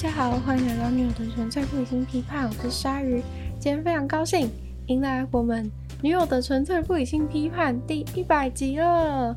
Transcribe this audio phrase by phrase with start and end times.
[0.00, 3.20] 大家好，欢迎来到女友的纯粹不理性批判，我是鲨鱼。
[3.58, 4.48] 今天非常高兴
[4.86, 5.68] 迎来我们
[6.00, 9.36] 女友的纯粹不理性批判第一百集了。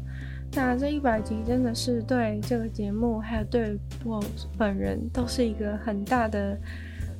[0.52, 4.24] 那这一百集真的是对这个节目，还有对我
[4.56, 6.56] 本人，都是一个很大的、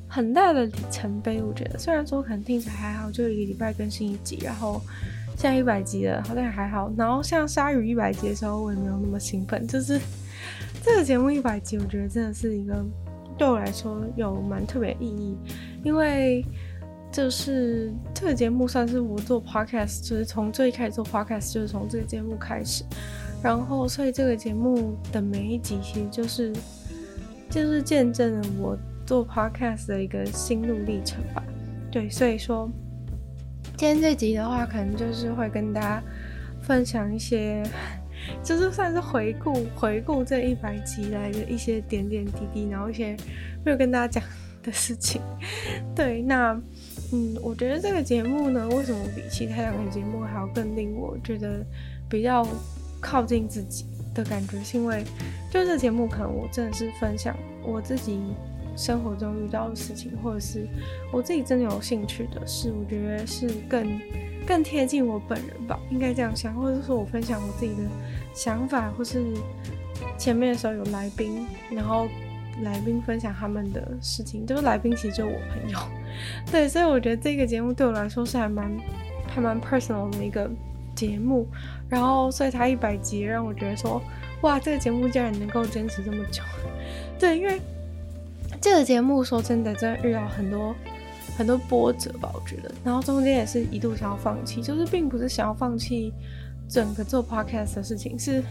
[0.06, 1.42] 很大的里程碑。
[1.42, 4.80] 我觉得，虽然说可能听起来还好，就一个礼拜更新一集，然后
[5.30, 6.92] 现在一百集了，好像还好。
[6.96, 9.66] 然后像鲨鱼一百集的时候，我也没有那么兴奋。
[9.66, 10.00] 就是
[10.80, 12.86] 这个节目一百集，我觉得真的是一个。
[13.38, 15.36] 对我来说有蛮特别意义，
[15.82, 16.44] 因为
[17.10, 22.84] 就是这个节目算是我做 podcast，就是从最开始做 podcast 就是从这个节目开始，
[23.42, 26.52] 然后所以这个节目的每一集其实就是
[27.50, 31.42] 就是见证了我做 podcast 的一个心路历程吧。
[31.90, 32.70] 对，所以说
[33.76, 36.02] 今天这集的话，可能就是会跟大家
[36.60, 37.62] 分享一些。
[38.42, 43.16] 就是算是回顾回顾这一百集来的一些点点滴滴，然后一些
[43.64, 44.22] 没有跟大家讲
[44.62, 45.20] 的事情。
[45.94, 46.52] 对，那
[47.12, 51.64] 嗯，我觉得这个节目呢，为什么比其他两个节目还要更令我觉得
[52.08, 52.46] 比较
[53.00, 54.58] 靠近自己的感觉？
[54.64, 55.04] 是因为
[55.50, 58.18] 就这节目，可能我真的是分享我自己
[58.76, 60.66] 生活中遇到的事情，或者是
[61.12, 64.00] 我自己真的有兴趣的事，我觉得是更。
[64.44, 67.88] 更贴近我本人吧，应该这样想，或者是说我分享我自己的
[68.34, 69.22] 想法，或是
[70.18, 72.08] 前面的时候有来宾，然后
[72.62, 75.78] 来宾分享他们的事情，就是来宾其实就是我朋友，
[76.50, 78.68] 对，所以我觉得这个节目对我来说是还蛮
[79.28, 80.50] 还蛮 personal 的一个
[80.96, 81.46] 节目，
[81.88, 84.02] 然后所以它一百集让我觉得说，
[84.40, 86.42] 哇，这个节目竟然能够坚持这么久，
[87.16, 87.60] 对，因为
[88.62, 90.74] 这个节目说真的，真的遇到很多。
[91.34, 96.12] 很多波折吧，我觉得，然后中间也是一度想要放弃，就是并不是想要放弃
[96.68, 98.44] 整个做 podcast 的事情，是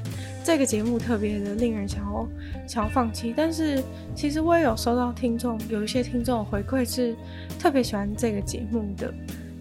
[0.44, 2.28] 这个节目特别的令人想要
[2.68, 3.36] 想要放弃。
[3.38, 3.84] 但是
[4.16, 7.16] 其实我也有收到听众，有一些听众回馈是
[7.60, 9.14] 特别喜欢这个节目的，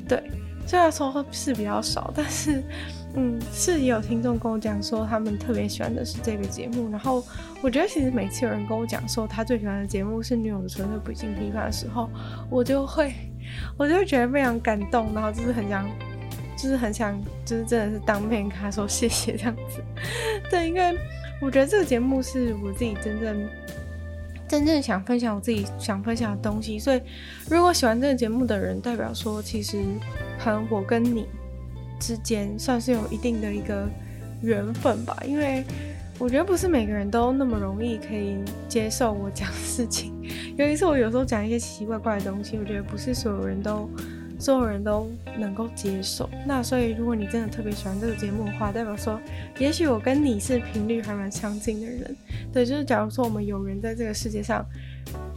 [0.08, 0.22] 对，
[0.66, 2.62] 虽然说是比较少，但是。
[3.14, 6.88] 嗯，是有听众跟我讲说，他们特别喜欢的是这个节目。
[6.90, 7.24] 然后
[7.60, 12.08] 我觉得，其实每次有人跟我讲说他最喜欢的节目是《女友的纯粹不理性批判》的时候，
[12.48, 13.12] 我就会，
[13.76, 15.88] 我就会觉得非常感动，然后就是很想，
[16.56, 19.82] 就是很想，就是真的是当面跟他说谢谢这样子。
[20.48, 20.96] 对，因为
[21.40, 23.48] 我觉得这个节目是我自己真正
[24.46, 26.78] 真正想分享我自己想分享的东西。
[26.78, 27.02] 所以，
[27.50, 29.82] 如果喜欢这个节目的人，代表说其实
[30.38, 31.26] 可能我跟你。
[32.00, 33.88] 之间算是有一定的一个
[34.42, 35.62] 缘分吧，因为
[36.18, 38.38] 我觉得不是每个人都那么容易可以
[38.68, 40.12] 接受我讲事情，
[40.56, 43.88] 尤其是我有时候讲一些奇奇怪怪的东西，我觉得不是所有人都
[44.38, 46.28] 所有人都能够接受。
[46.46, 49.20] 那所以如果你真的特别喜欢这个节目的话，代表说
[49.58, 52.16] 也许我跟你是频率还蛮相近的人。
[52.52, 54.64] 对，就是假如说我们有人在这个世界上。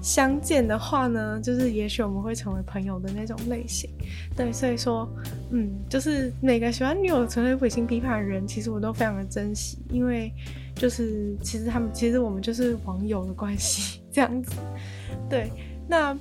[0.03, 3.90] 相见的话呢，就是也许我们会成为朋友的那种类型，
[4.36, 5.09] 对，所以说，
[5.52, 10.30] 嗯，就是每个喜欢女友的纯粹不理性批判的人，其实我都非常的珍惜，因为
[10.75, 14.52] 就是其实他们其实我们就是网友的关系 这样子，
[15.30, 15.50] 对，
[15.88, 16.12] 那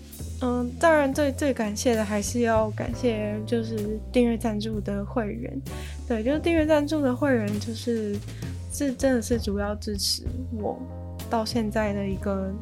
[0.42, 5.60] 嗯，当然最最感谢的还是要感谢就是订阅赞助的会员，
[6.06, 8.16] 对，就是订阅赞助的会员，就是
[8.72, 10.22] 是真的是主要支持
[10.52, 10.80] 我
[11.28, 12.54] 到现在的一个。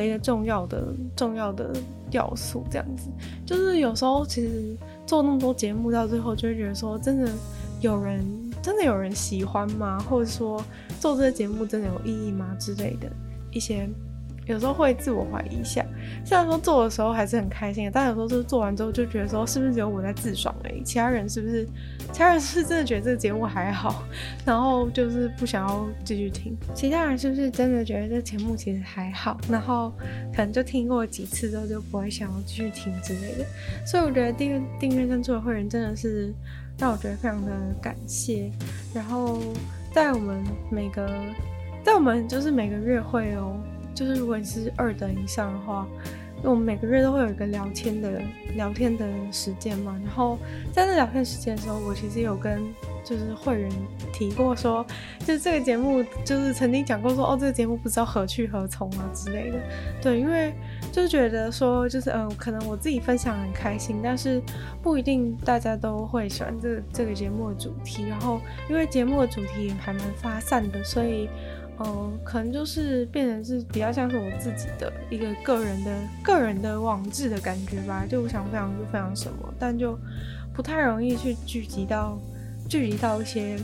[0.00, 1.72] 的一个重要的重要的
[2.10, 3.08] 要素，这样子，
[3.46, 7.30] 就是有时候其实做那么多节目，到最后就会觉得说，真的
[7.80, 8.24] 有人
[8.60, 9.98] 真的有人喜欢吗？
[10.00, 10.62] 或者说
[11.00, 12.54] 做这个节目真的有意义吗？
[12.58, 13.08] 之类的
[13.52, 13.88] 一些。
[14.46, 15.84] 有时候会自我怀疑一下，
[16.24, 20.82] 虽然说做的时候还是很开心的，但有时候就是做完之后就觉得说，是不是只有我在自爽而已？
[20.82, 21.66] 其他人是不是？
[22.12, 24.04] 其他人是不是真的觉得这个节目还好？
[24.44, 26.56] 然后就是不想要继续听。
[26.74, 29.38] 其他人是不是真的觉得这个节目其实还好？
[29.48, 29.90] 然后
[30.34, 33.44] 可能就听过几次之后就不会想要继续听之类的。
[33.86, 36.32] 所以我觉得订阅订阅赞助的会员真的是
[36.78, 38.50] 让我觉得非常的感谢。
[38.94, 39.40] 然后
[39.92, 41.08] 在我们每个，
[41.82, 43.56] 在我们就是每个月会哦。
[43.94, 45.86] 就是如果你是二等以上的话，
[46.38, 48.20] 因为我们每个月都会有一个聊天的
[48.54, 49.98] 聊天的时间嘛。
[50.04, 50.38] 然后
[50.72, 52.62] 在那聊天时间的时候，我其实有跟
[53.02, 53.70] 就是会员
[54.12, 54.84] 提过说，
[55.20, 59.58] 就是这个节目就是曾经讲过说，哦，这个节目不知道何去何从啊之类的。
[60.02, 60.52] 对，因为
[60.92, 64.42] 就是觉得说，就是嗯、可能我自己分享很开心，但是
[64.82, 68.04] 不一定大家都会喜欢这这个节目的主题。
[68.06, 68.38] 然后
[68.68, 71.28] 因为节目的主题也还蛮发散的，所以。
[71.80, 75.90] 嗯，可能就是变成是比较像是我自己的一个个人的
[76.22, 79.98] 个人的网志的感觉吧，就我想分享就分享什么，但就
[80.54, 82.16] 不太容易去聚集到
[82.68, 83.58] 聚集到一些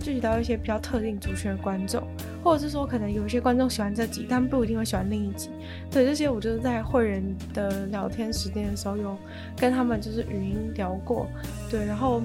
[0.00, 2.02] 聚集到一些比较特定族群的观众，
[2.42, 5.50] 或者是说可能有一些观众喜欢这集，但不一定会喜欢另一集。
[5.88, 7.22] 对，这些我就是在会员
[7.54, 9.16] 的聊天时间的时候有
[9.56, 11.28] 跟他们就是语音聊过。
[11.70, 12.20] 对，然后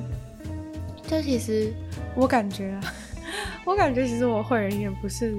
[1.06, 1.72] 这其实
[2.16, 2.94] 我感觉啊，
[3.66, 5.36] 我感觉其实我会人也不是。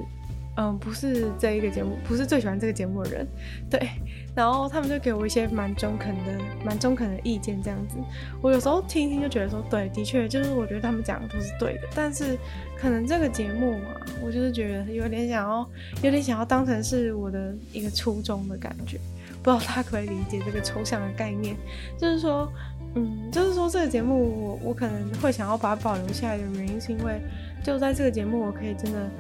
[0.59, 3.27] 嗯，不是这一个节目，不是最喜欢这个节目的人，
[3.69, 3.91] 对。
[4.35, 7.99] 然后他们就给我一些蛮中肯的、蛮中肯的意见，这样子。
[8.41, 11.81] 我有时候听听就觉得说，对，的确就是我觉得他们讲的都是对的。
[11.95, 12.39] 但是
[12.75, 15.69] 可能这个节目嘛，我就是觉得有点想要，
[16.03, 18.99] 有点想要当成是我的一个初衷的感觉。
[19.43, 21.55] 不知道他可不可以理解这个抽象的概念，
[21.99, 22.51] 就是说，
[22.95, 27.21] 嗯，就是说这个节目我我可能会想要把它保留下来的原因，是因为
[27.63, 29.11] 就在这个节目，我可以真的。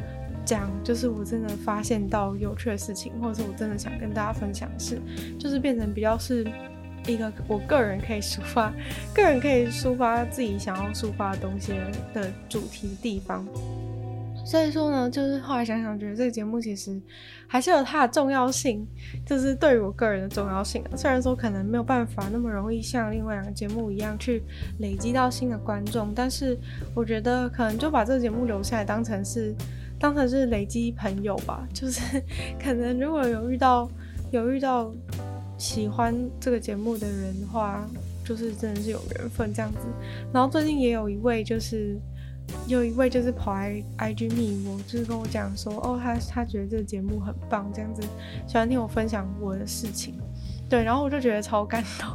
[0.45, 4.97] 讲就是我真的发现到有趣的事情，或者是我真的想跟大家分享的事，
[5.41, 6.47] 就是变成比较是
[7.05, 8.73] 一个我个人可以抒发，
[9.13, 11.73] 个人可以抒发自己想要抒发的东西
[12.15, 13.45] 的主题地方。
[14.47, 16.99] 所以说呢，就是后来想想，觉得这个节目其实
[17.49, 18.87] 还是有它的重要性，
[19.27, 20.85] 就是对于我个人的重要性。
[20.97, 24.43] 虽然说可能没有办法那么容易像另外两个节目一样去
[24.79, 26.57] 累积到新的观众，但是
[26.95, 29.53] 我觉得可能就把这个节目留下来，当成是。
[29.99, 32.23] 当成是累积朋友吧，就是
[32.63, 33.91] 可能如果有遇到
[34.31, 34.93] 有遇到
[35.57, 37.89] 喜欢这个节目的人的话，
[38.23, 39.79] 就是真的是有缘分这样子。
[40.35, 41.99] 然后最近也有一位就是
[42.67, 48.03] 有一位就是跑来 IG 密我，就是跟我讲说，哦，他他觉得这个节目很棒，这样子
[48.47, 50.15] 喜欢听我分享我的事情。
[50.69, 52.11] 对，然后我就觉得超感动，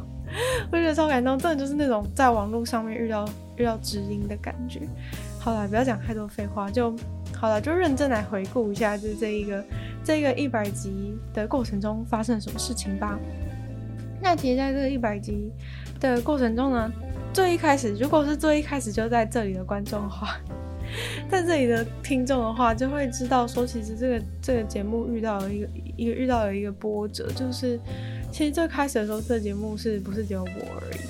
[0.70, 4.80] 我觉得超感动，真的就是那种在网络上面遇到 遇到知音的感觉。
[5.38, 6.94] 好了，不要讲太多废话，就。
[7.34, 9.64] 好了，就认真来回顾一下，就是这一个
[10.04, 13.18] 这一个一百集的过程中发生了什么事情吧。
[14.20, 15.50] 那其实在这个一百集
[15.98, 16.92] 的过程中呢，
[17.32, 20.36] 最一开始，如果是最一开始就在这里的观众的话，
[21.30, 27.80] 在这里的听众的话，就会知道说，其实这个这个节目遇到了一个一个遇到了一个波折，就是
[28.30, 30.48] 其实最开始的时候，这节目是不是只有我
[30.80, 31.00] 而已？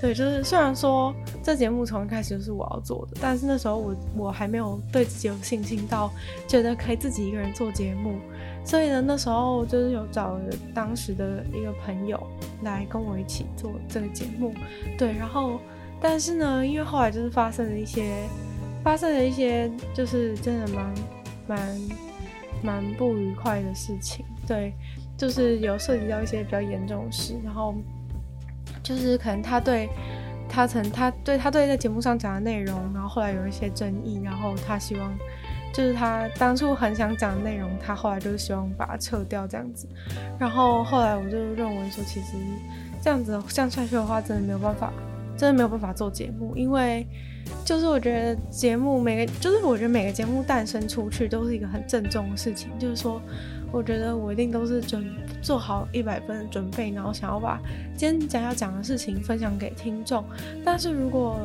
[0.00, 1.14] 对，就是虽然说
[1.44, 6.12] 这节目从一开始就是我要做的，但是那时候我我还没有对自己有信心到
[6.48, 8.18] 觉得可以自己一个人做节目，
[8.64, 10.40] 所以呢，那时候就是有找
[10.74, 12.20] 当时的一个朋友
[12.62, 14.52] 来跟我一起做这个节目。
[14.98, 15.60] 对，然后
[16.02, 18.12] 但是呢，因为后来就是发生了一些
[18.82, 20.94] 发生了一些就是真的蛮
[21.46, 21.80] 蛮
[22.62, 24.74] 蛮不愉快的事情，对，
[25.16, 27.74] 就是有涉及到一些比较严重的事，然后。
[28.82, 29.88] 就是可能他对，
[30.48, 35.16] 他曾他对他对在节目上讲的内容，然后后来有一些争议，然后他希望，
[35.72, 39.86] 就是他当初很想讲的内容，他后来就是希望把它撤掉这样子，
[40.36, 42.32] 然后后来我就认为说，其实
[43.00, 44.92] 这样子这样下去的话，真的没有办法，
[45.36, 47.06] 真的没有办法做节目，因为
[47.64, 53.20] 就是我觉得节目每个，就是我觉得每个节目诞生出去都是一个很郑重的事情，就是说。
[53.74, 55.02] 我觉得我一定都是准
[55.40, 57.58] 做好一百分的准备，然后想要把
[57.96, 60.22] 今天将要讲的事情分享给听众。
[60.62, 61.40] 但是如果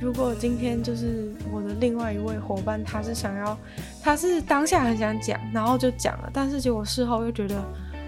[0.00, 3.56] 如果今天就是我的另外一位伙伴，他是想要，
[4.02, 7.62] 他是当下很想讲，然后就讲了，但是结果事后又觉得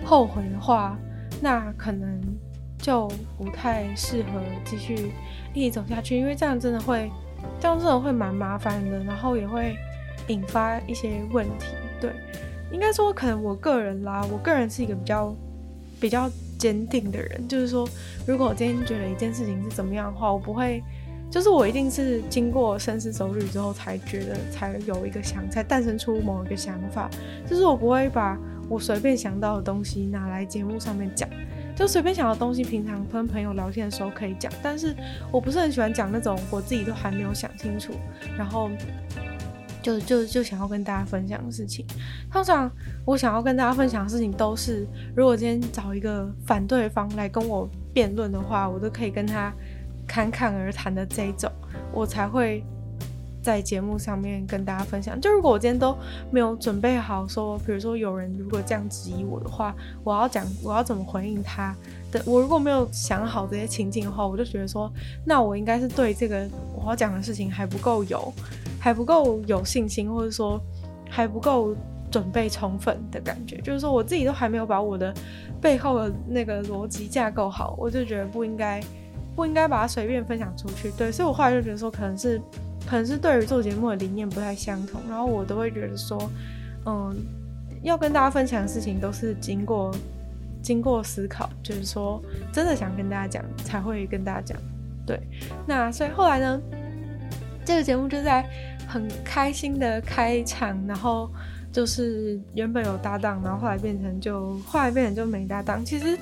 [0.05, 0.99] 后悔的话，
[1.40, 2.20] 那可能
[2.84, 5.10] 就不太适合继续
[5.54, 7.10] 一起走下去，因为这样真的会，
[7.58, 9.75] 这样真的会蛮麻烦的，然后也会
[10.26, 12.10] 引发一些问题，对。
[12.70, 15.35] 应该说，可能我个人啦，我个人是一个比较
[15.99, 17.49] 比较坚定的人。
[17.49, 17.88] 就是说，
[18.26, 20.82] 如果我今天觉得一件事情是怎么样的话，我不会，
[21.30, 27.09] 就是我一定是经过深思熟虑之后才觉得，才有一个想，才诞生出某一个想法。
[27.49, 28.37] 就是我不会把
[28.68, 31.26] 我随便想到的东西拿来节目上面讲，
[31.76, 34.95] 就随便想到的东西，平常跟朋友聊天的时候可以讲，但是
[35.33, 37.93] 我不是很喜欢讲那种我自己都还没有想清楚，
[38.37, 38.71] 然后。
[39.83, 41.85] 就就就想要跟大家分享的事情，
[42.33, 42.71] 通常
[43.04, 49.52] 我想要跟大家分享的事情都是，如果今天找一个反对方来跟我辩论的话，我都可以跟他
[50.07, 51.52] 侃侃而谈的这一种，
[51.93, 52.64] 我才会
[53.44, 55.20] 在节目上面跟大家分享。
[55.20, 55.96] 就如果我今天都
[56.30, 59.72] 没有准备好说，比如说有人如果这样质疑我的话，
[60.02, 61.76] 我要讲我要怎么回应他
[62.10, 64.90] 的，我如果没有想好这些情境的话，我就觉得说，
[65.24, 68.32] 那我应该是对这个我要讲的事情还不够有。
[68.80, 70.60] 还不够有信心，或者说
[71.08, 71.74] 还不够
[72.10, 75.10] 准备充分的感觉，就是说我自己都还没有把我的
[75.58, 78.82] 背后的那个逻辑架构好，我就觉得不应该
[79.34, 80.92] 不应该把它随便分享出去。
[80.98, 82.38] 对，所以我后来就觉得说，可能是
[82.87, 86.31] 可能是对于做节目的理念不太相同，然后我都会觉得说，
[86.87, 87.17] 嗯，
[87.83, 89.95] 要跟大家分享的事情都是经过
[90.62, 92.23] 经过思考，就是说
[92.53, 94.59] 真的想跟大家讲才会跟大家讲。
[95.07, 95.21] 对，
[95.67, 96.61] 那所以后来呢，
[97.64, 98.45] 这个节目就在。
[98.87, 101.29] 很开心的开场，然后
[101.73, 105.83] 就是原本有搭档，然后后来变成就后来变成就没搭档。
[105.85, 106.17] 其实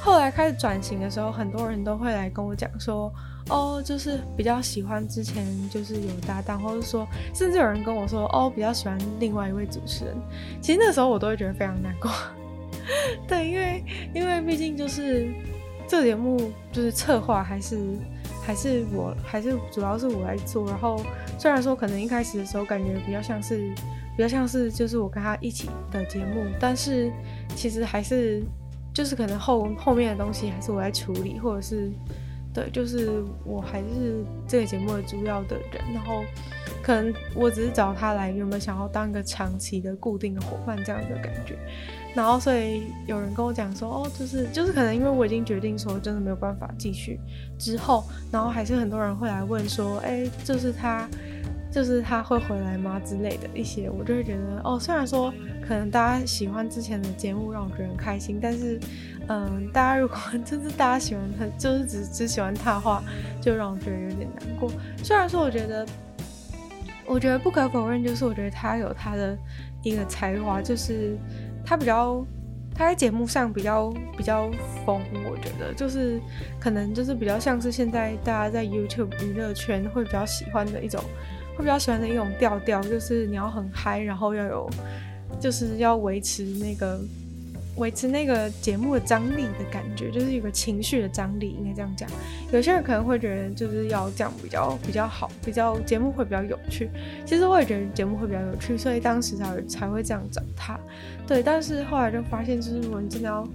[0.00, 3.10] 后来开始转型的时候，很多人都会来跟我讲说，
[3.50, 10.14] 哦，就是比较喜欢之前就是有搭档，或者说甚至有人跟我说，哦，比较喜欢另外一位主持人。
[10.62, 12.10] 其实那时候我都会觉得非常难过。
[13.28, 15.28] 对，因为因为毕竟就是
[15.86, 17.78] 这节目就是策划还是
[18.42, 21.04] 还是我还是主要是我来做，然后
[21.38, 23.72] 虽然说可能一开始的时候感觉比较像是
[24.16, 27.12] 比较像是就是我跟他一起的节目，但是
[27.54, 28.42] 其实还是
[28.94, 31.90] 就是可能后后面的东西还是我来处理，或者是
[32.52, 36.24] 对，就是我还是这个节目的主要的人，然后
[36.82, 41.56] 可能我只是找他来有没有想要当一个长期的固定的伙伴这样的感觉。
[42.12, 47.20] 然后，所以有人跟我讲说，哦，就是就是可能因为我已经决定说，真的没有办法继续。
[47.56, 48.02] 之后，
[48.32, 51.08] 然后还是很多人会来问说，哎，就是他，
[51.70, 55.32] 就是他会回来吗之类的一些，我就会觉得，哦，虽然说
[55.64, 58.80] 可能大家喜欢之前的节目，让我觉得很开心，但是，
[59.30, 63.00] 嗯，大家如果就是大家喜欢他，就是只只喜欢他的话，
[63.40, 64.68] 就让我觉得有点难过。
[65.04, 65.86] 虽然说，我觉得，
[67.06, 69.38] 我觉得不可否认，就是我觉得他有他的
[69.84, 71.16] 一个才华，就是。
[71.62, 72.24] 他比较，
[72.74, 74.50] 他在节目上比较比较
[74.84, 76.18] 疯，我觉得就是
[76.58, 81.00] 可能就是比较像是现在大家在 YouTube 娱乐圈会比较喜欢的一种，
[81.54, 84.70] 会比较喜欢的一种调调，就是你要很嗨，然后要有，
[85.38, 86.98] 就是要维持那个。
[87.76, 92.08] 维持那个节目的张力的感觉，就是有个情绪的张力，应该这样讲。
[92.52, 96.90] 有些人可能会觉得，就是要这样比较比较好，比较节目会比较有趣。
[97.24, 100.78] 其实我也觉得节目会比较有趣，所以当时才才会这样找他。
[101.26, 103.48] 对，但是后来就发现，就是如果你真的要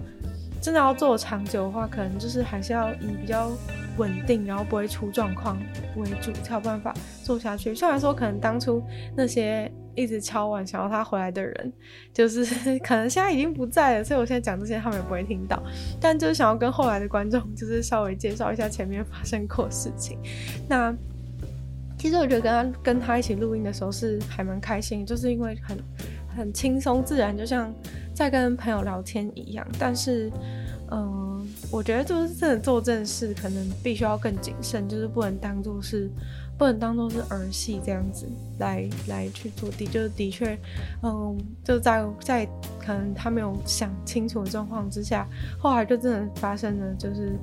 [0.60, 3.52] 真的要做长久的话，可能就是还是要以比较
[3.96, 5.56] 稳定，然后不会出状况
[5.96, 6.92] 为主，才有办法
[7.22, 7.74] 做下去。
[7.74, 8.82] 虽然说可能当初
[9.14, 9.70] 那些。
[9.96, 11.72] 一直敲碗想要他回来的人，
[12.12, 12.44] 就是
[12.80, 15.60] 可能现在已经不在了，所以我现在讲这些他们也不会听到。
[16.00, 20.18] 但就是想要跟后来的观众， 就是稍微介绍一下前面发生过事情。
[20.68, 20.94] 那
[21.98, 25.78] 其实我觉得跟他跟他一起录音的时候是还蛮开心，就是因为很
[26.36, 27.72] 很轻松自然，就像
[28.14, 29.66] 在跟朋友聊天一样。
[29.78, 30.30] 但是，
[30.90, 36.10] 嗯、我觉得就是真的做正事，可能必须要更谨慎，就是不能当做是。
[36.58, 38.26] 不能当做是儿戏这样子
[38.58, 40.58] 来来去做的，就是的确，
[41.02, 42.46] 嗯，就在在
[42.78, 47.38] 可能他没有想清楚的状况之下，后来就真的发生了，就是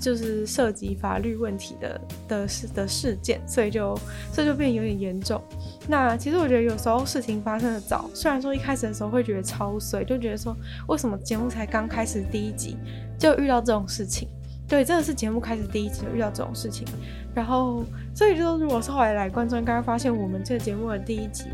[0.00, 3.98] 就是涉及法律问题的的事的事件，所以就
[4.32, 5.42] 这就变有点严重。
[5.86, 10.56] 那其实我觉得有时候事情发生的早，虽然说一开始的时候会觉得超衰，就觉得说
[10.88, 12.78] 为什么节目才刚开始第一集
[13.18, 14.26] 就遇到这种事情。
[14.66, 16.86] 对，真的是节目开始第一集就遇到这种事情，
[17.34, 21.44] 然后所以就如果是后来来观众应该会发现，我们这个节目的第一集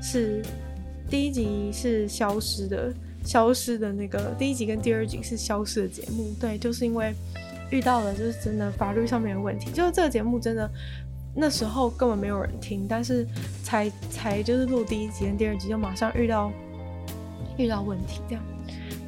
[0.00, 0.40] 是
[1.10, 6.32] 第一集是消失的，消失的那个第一集跟第二集是消失的节目。
[6.40, 7.12] 对，就是因为
[7.70, 10.70] 遇到了就是真的法律上面的问题，就是这个节目真的
[11.34, 13.26] 那时候根本没有人听，但是
[13.64, 16.52] 才才就是录第一集跟第二集就马上遇到
[17.58, 18.44] 遇到问题这样，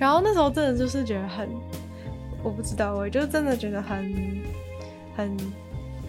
[0.01, 1.49] 然后那时候真的就是觉得很。
[2.43, 4.13] 我不知道，我就真的觉得很、
[5.17, 5.37] 很、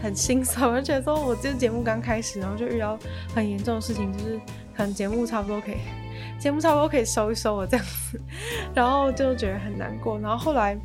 [0.01, 2.97] 很心酸， 而且说我这节目刚开始，然后就遇到
[3.35, 4.39] 很严重的事情，就是
[4.75, 5.77] 可能节目差不多可以，
[6.39, 8.19] 节目差不多可以收一收了这样子，
[8.73, 10.19] 然后就觉得很难过。
[10.19, 10.77] 然后后来，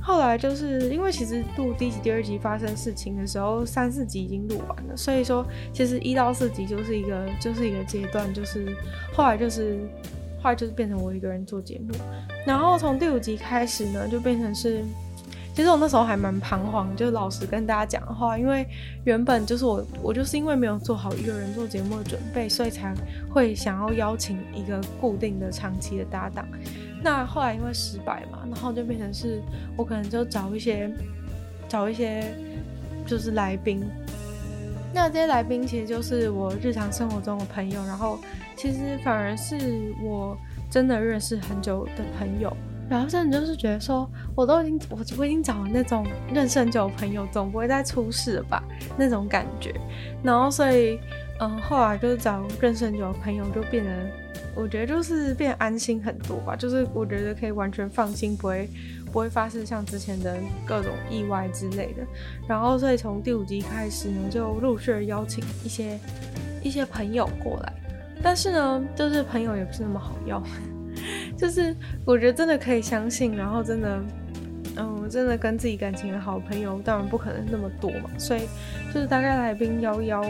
[0.00, 8.74] 后来就是因为其实录第一集、第二集发生事情的时候，三四集已经录完了，所以说其实一到四集就是一个就是一个阶段，就是
[9.12, 9.78] 后来就是。
[10.44, 11.94] 后来就是变成我一个人做节目，
[12.44, 14.84] 然后从第五集开始呢，就变成是，
[15.54, 18.66] 其实我那时候还蛮彷徨，就老实跟大家讲话，因为
[19.04, 22.94] 原本就是我，我就是因为没有做好一个人做节目的准备，所以才
[23.32, 26.46] 会想要邀请一个固定的长期的搭档。
[27.02, 29.40] 那后来因为失败嘛，然后就变成是
[29.78, 30.90] 我可能就找一些，
[31.66, 32.22] 找一些
[33.06, 33.82] 就是来宾。
[34.92, 38.18] 那这些来宾其实就是我日常生活中的朋友，然后。
[38.56, 40.36] 其实反而是我
[40.70, 42.54] 真的认识很久的朋友，
[42.88, 48.62] 然后甚至就是觉得说，我都已经我我已经找了那种认识很久的朋友，总不会再出事了吧
[48.96, 49.74] 那种感觉。
[50.22, 50.98] 然后所以，
[51.40, 53.90] 嗯，后来就是找认识很久的朋友，就变得
[54.54, 56.56] 我觉得就是变安心很多吧。
[56.56, 58.68] 就是我觉得可以完全放心，不会
[59.06, 62.02] 不会发生像之前的各种意外之类的。
[62.48, 65.98] 然后所以从第五集开始呢，就陆续邀请一些
[66.62, 67.72] 一些朋友过来。
[68.24, 70.42] 但是呢，就是朋友也不是那么好要，
[71.36, 71.76] 就是
[72.06, 74.02] 我觉得真的可以相信，然后真的，
[74.76, 78.48] 嗯，真的跟自己感情的好朋友，当然不可能那么多嘛，所以
[78.94, 80.24] 就是大概来宾邀邀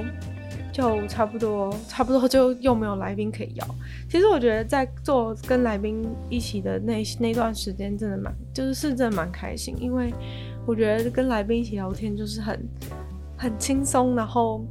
[0.72, 3.64] 就差不多，差不多就又没有来宾可以邀。
[4.10, 10.12] 其实我觉得在做跟来宾一起的那那段时间，真的蛮，就是是真的蛮开心，因为
[10.66, 12.60] 我觉得跟来宾一起聊天就是很
[13.36, 14.66] 很轻松，然后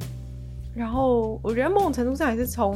[0.75, 2.75] 然后我觉得某种程度上也是从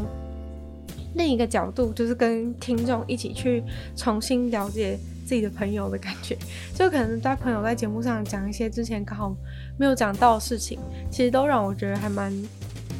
[1.17, 3.63] 另一个角度，就是跟听众一起去
[3.95, 6.37] 重新了解自己的朋友的感觉，
[6.73, 9.35] 就可能在朋友在节目上讲一些之前刚好
[9.77, 12.31] 没有讲到的事情，其实都让我觉得还蛮。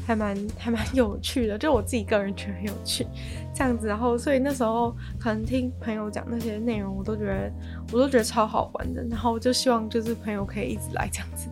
[0.06, 3.06] 还蛮还蛮有趣的，就我自己个人觉得很有趣，
[3.54, 7.52] 这样子，然后所以那时候可能听朋友讲那些内容，我都觉得
[7.92, 11.50] 我都觉得超好玩的，然后就希望就是朋友可以一直来这样子，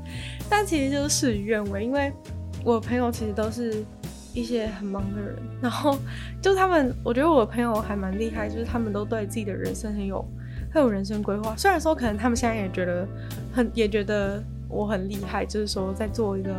[0.50, 2.14] 但其实就是事与愿违，因为
[2.64, 3.84] 我朋友其实都是
[4.36, 5.98] 一些很忙的人，然后
[6.40, 10.24] 就他们，我觉得我的朋友还蛮厉害，就是他们都对自己的人生很有
[10.72, 13.08] 很有人生规划，虽然说可能他们现在也觉得
[13.52, 16.54] 很也觉得我很厉害，就是说在做一个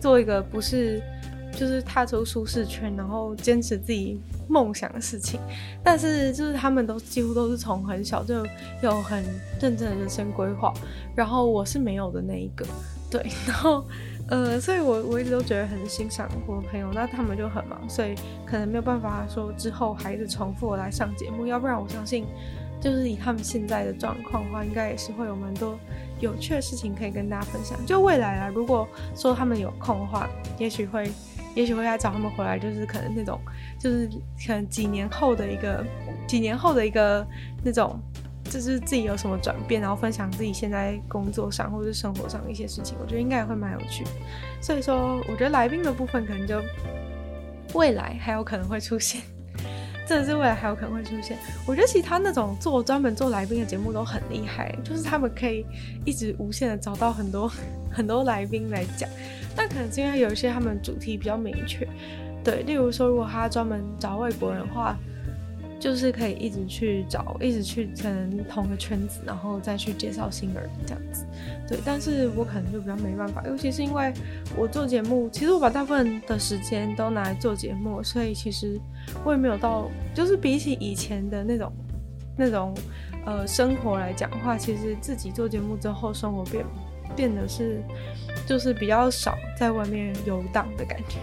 [0.00, 1.00] 做一个不是。
[1.58, 5.40] 就是踏出舒适圈，然后坚持自己梦想的事情。
[5.82, 8.46] 但是就是他们都几乎都是从很小就
[8.82, 9.24] 有很
[9.58, 10.70] 认真的人生规划，
[11.14, 12.66] 然后我是没有的那一个。
[13.10, 13.82] 对，然后
[14.28, 16.90] 呃，所以我我一直都觉得很欣赏我的朋友。
[16.92, 18.14] 那他们就很忙，所以
[18.44, 21.46] 可能没有办法说之后还是重复来上节目。
[21.46, 22.26] 要不然我相信，
[22.80, 25.78] 就是以他们现在的状况的话，应该也是会有蛮多
[26.20, 27.78] 有趣的事情可以跟大家分享。
[27.86, 30.28] 就未来啊，如果说他们有空的话，
[30.58, 31.10] 也许会。
[31.54, 33.40] 也许会来找他们回来，就是可能那种，
[33.80, 34.06] 就是
[34.46, 35.82] 可能几年后的一个，
[36.26, 37.26] 几年后的一个
[37.64, 37.98] 那种，
[38.50, 44.04] 就是自己有什么转变，然后分享自己现在工作上或者是生活上的一些事情，我觉得应该也会蛮有趣。
[44.60, 46.62] 所以说，我觉得来宾的部分可能就
[47.74, 49.20] 未来还有可能会出现，
[50.06, 51.36] 真的是未来还有可能会出现。
[51.66, 55.66] 我觉得其他那种做专门做来宾的节目都很厉害，就是他们可以
[56.04, 57.50] 一直无限的找到很多
[57.92, 59.08] 很多来宾来讲。
[59.54, 61.88] 但可能是因为有一些他们主题比较明确，
[62.44, 64.96] 对，例如说如果他专门找外国人的话，
[65.78, 71.26] 就是可以一直去找，一直去可能同个圈子，然后再去介绍新人这样子，
[71.68, 71.78] 对。
[71.84, 74.12] 但是我可能就比较没办法，尤其是因为
[74.56, 78.80] 我做节目，其实我把大部分的时间都拿来做节目，所以其实
[79.24, 81.72] 我也没有到，就是比起以前的那种
[82.36, 82.74] 那种
[83.24, 86.64] 呃生活来讲的话，其实自己做节目之后，生活变
[87.14, 87.82] 变得是。
[88.46, 91.18] 就是比较少在外面游荡的感觉，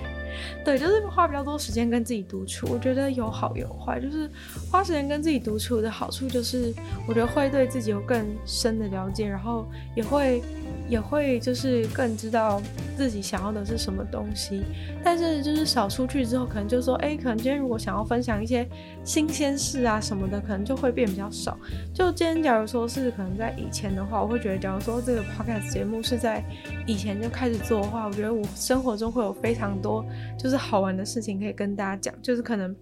[0.65, 2.67] 对，就是花比较多时间跟自己独处。
[2.71, 4.29] 我觉得有好有坏，就是
[4.71, 6.73] 花时间跟自己独处的好处就是，
[7.07, 9.65] 我觉得会对自己有更深的了解，然后
[9.95, 10.41] 也会。
[10.87, 12.61] 也会就是更知道
[12.95, 14.63] 自己想要的是什么东西，
[15.03, 18.67] 但是就是少出去之后，可能就说，哎，可能今天如果想要分享一些
[19.03, 21.57] 新鲜事啊什么的，可能就会变比较少。
[21.93, 26.43] 就今天假如说是可能在以前的话，我会觉得，假如说这个 podcast 节目是在
[26.85, 30.05] 以前就开始做的话，我觉得我生活中会有非常多
[30.37, 32.75] 就是好玩的事情可以跟大家讲，就是可能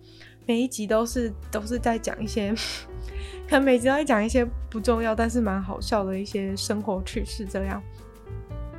[0.46, 2.54] 每一集都是都是在讲一些。
[3.48, 7.82] 可能每集都在讲一些不重要，但是蛮好笑的一些生活趣事这样。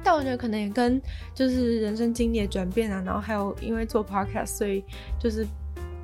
[0.02, 1.00] 但我觉得可能也跟
[1.34, 4.82] 就是人生经历的转变啊，然后还有因为做 podcast，所以
[5.18, 5.46] 就是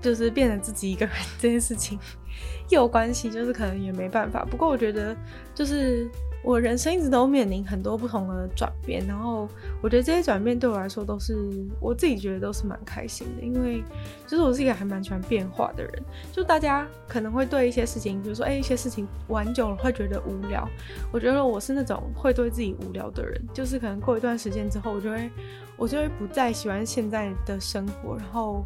[0.02, 1.98] 就是变成自己一个人这件事情
[2.68, 4.44] 有关系，就是可能也没办法。
[4.44, 5.16] 不过我觉得
[5.54, 6.08] 就是。
[6.42, 9.48] 我人生一直都面临很多不同的转变，然后
[9.82, 11.36] 我觉得这些转变对我来说都是
[11.80, 13.82] 我自己觉得都是蛮开心的，因为
[14.26, 16.02] 就是我是一个还蛮喜欢变化的人。
[16.32, 20.66] 就大家可能会对一些事情，比如说哎，一些事情玩久了会觉得无聊，
[21.12, 25.30] 我觉得我是那种会对自己无聊的人，就是可能过一段时间之后，我就会
[25.76, 28.64] 我就会不再喜欢现在的生活，然后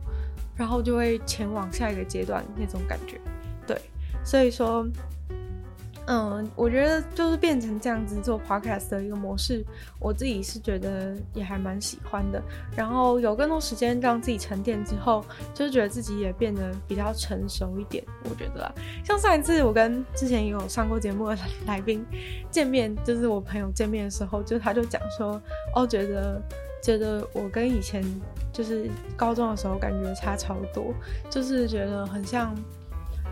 [0.55, 3.19] 然后就会前往下一个阶段那种感觉。
[3.67, 3.81] 对，
[4.23, 4.87] 所以说。
[6.07, 9.65] 嗯，我觉得就是变成这样子做 podcast 的一个模式，
[10.01, 12.43] 我自己是觉得也还蛮喜欢的。
[12.77, 18.05] 然后有更多时间让自己沉淀之后，就是觉得自己也变得比较成熟一点。
[18.25, 22.05] 我觉得啦，像上一次我跟之前有上过节目的 来宾
[22.51, 25.41] 见面，就是我朋友见面的时候，就他就讲说，
[25.73, 26.43] 哦，觉得
[26.83, 28.05] 觉得我跟以前
[28.53, 30.93] 就是高中的时候感觉差超多，
[31.31, 32.53] 就是觉得很像，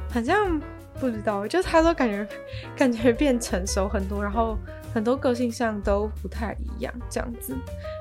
[0.09, 0.61] 很像。
[1.01, 2.27] 不知道，就是他都感觉
[2.77, 4.57] 感觉变成熟很多，然后
[4.93, 7.57] 很多个性上都不太一样，这样子。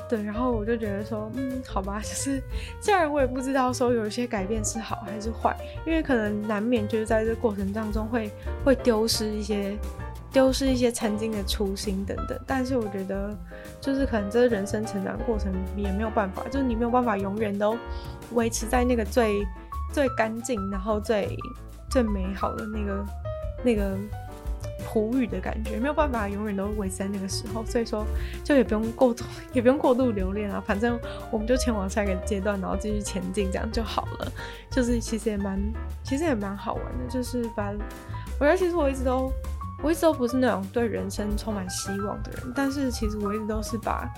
[0.10, 2.42] 对，然后我就觉得说，嗯，好吧， 就是
[2.82, 8.30] 虽然我也不知道说有一些改变是好还是坏，因为可能难免就是在这过程当中会
[8.66, 9.78] 会丢失一些
[10.32, 12.40] 丢失一些曾经的初心等等。
[12.46, 13.38] 但是我觉得，
[13.80, 17.78] 就是可能这人生成长过程也没有办法，就是你没有办法永远都
[18.34, 19.46] 维持在那个最
[19.94, 21.38] 最干净，然后最。
[21.90, 23.06] 最美好的那个
[23.64, 23.98] 那个
[24.86, 28.06] 璞玉的感觉，没有办法永远都维持在那个时候，所以说
[28.44, 29.24] 就也不用过度，
[29.54, 31.00] 也不用过度留恋啊，反正
[31.30, 34.32] 我们就前往下一个阶段，然后继续前进，这样就好了。
[34.72, 35.60] 就是其实也蛮，
[36.04, 37.72] 其实也蛮好玩的，就是把，
[38.40, 39.32] 我觉得其实我一直都，
[39.84, 44.10] 我一直都不是那种对人生充满希望的人，但是其实我一直都是把。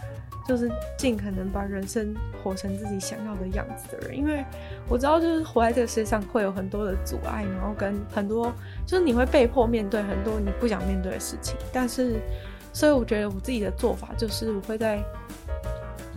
[0.47, 4.43] 就是尽可能把人生活成自己想要的样子的人，因为
[4.87, 8.51] 我知道，就是活在这个世界上会有很多的阻碍，然后跟很多，
[8.85, 11.55] 就是你会被迫面对很多你不想面对的事情。
[11.71, 12.19] 但是，
[12.73, 14.97] 所以我觉得我自己的做法就是，我会在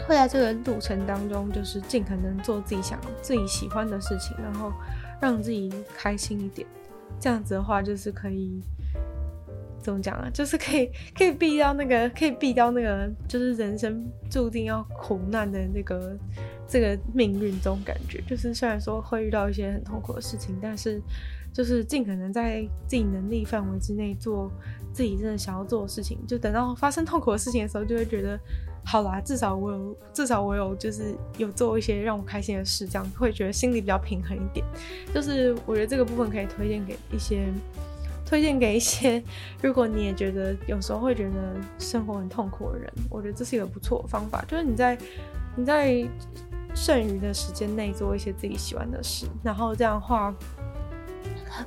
[0.06, 4.72] 会在这个路程当中，就是尽可能做自己想、自己喜欢的事情，然后
[5.20, 6.66] 让自己开心一点。
[7.20, 8.62] 这样子的话，就是可以。
[9.84, 10.30] 怎么讲啊？
[10.32, 16.16] 就是可以可以避掉那个，可以避掉那个，就是人生注定要苦难的那个
[16.66, 17.52] 这个命运。
[17.60, 21.00] 这种感觉，就是虽然说会遇到一些很痛苦的事情，但是
[21.52, 24.50] 就是尽可能在自己能力范围之内做
[24.90, 26.18] 自己真的想要做的事情。
[26.26, 28.40] 就等到发生痛苦的事情的时候，就会觉得
[28.86, 34.64] 好啦，至少我有，至少我有，就是有做一些让我开心的事，这样会觉得心里比较平衡一点。
[35.14, 37.46] 就是我觉得这个部分可以推荐给一些。
[38.34, 39.22] 推荐给一些，
[39.62, 44.44] 如果你也觉得有时候会觉得生活很痛苦的人，我觉得这是一个不错的方法。
[44.48, 44.98] 就是你在
[45.54, 46.04] 你在
[46.74, 50.34] 剩余的时间内做一些自己喜欢的事，然后这样的话，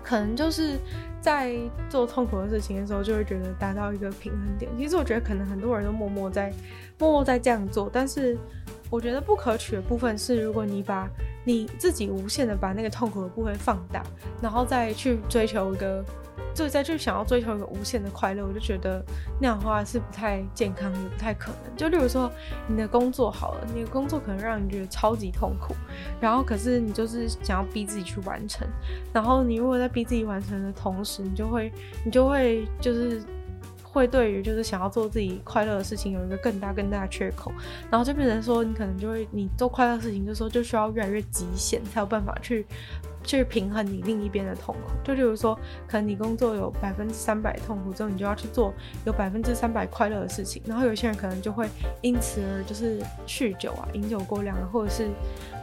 [0.03, 0.77] 可能就是
[1.21, 1.55] 在
[1.87, 4.69] 做痛苦的事情的时候，就会觉得达到一个平衡点。
[4.77, 6.51] 其实我觉得可能很多人都默默在
[6.99, 8.37] 默默在这样做，但是
[8.89, 11.09] 我觉得不可取的部分是，如果你把
[11.45, 14.03] 你自己无限的把那个痛苦的部分放大，
[14.41, 16.03] 然后再去追求一个。
[16.53, 19.03] 就再去想要追求一个无限的快乐，我就觉得
[19.39, 21.75] 那样的话是不太健康，也不太可能。
[21.75, 22.31] 就例如说，
[22.67, 25.75] 你的工作好了，你的工作可能让你觉得超级痛苦，
[26.19, 28.67] 然后可是你就是想要逼自己去完成，
[29.13, 31.71] 然后你如果在逼自己完成的同时，你就会，
[32.03, 33.21] 你就会就是。
[33.89, 37.51] 会对于就是想要做自己快乐的事情有一个更大更大的缺口，
[37.89, 42.63] 然后就变成说你可能就会你做快乐的事情的时候就需要越来越极限才有办法去
[43.27, 44.91] 去平衡你另一边的痛苦。
[45.03, 45.53] 就例如说，
[45.87, 48.73] 可能你工作有百分之三百痛苦之后，你就要去做
[49.05, 50.61] 有百分之三百快乐的事情。
[50.65, 51.67] 然后有些人可能就会
[52.01, 55.07] 因此而就是酗酒啊，饮酒过量啊，或者是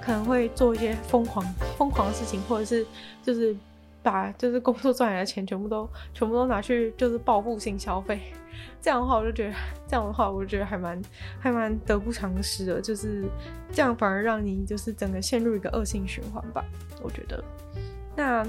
[0.01, 1.45] 可能会做一些疯狂
[1.77, 2.87] 疯狂的事情，或者是
[3.23, 3.57] 就是。
[4.05, 8.21] 把就是工作赚来的钱全部都全部都拿去就是报复性消费，
[8.81, 9.55] 这样的话我就觉得
[9.89, 11.01] 这样的话我就觉得还蛮
[11.41, 13.25] 还蛮得不偿失的，就是
[13.73, 16.63] 这样反而让你就是整个陷入一个恶性循环吧，
[17.03, 17.43] 我觉得。
[18.15, 18.47] 那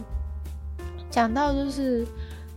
[1.09, 2.05] 讲到就是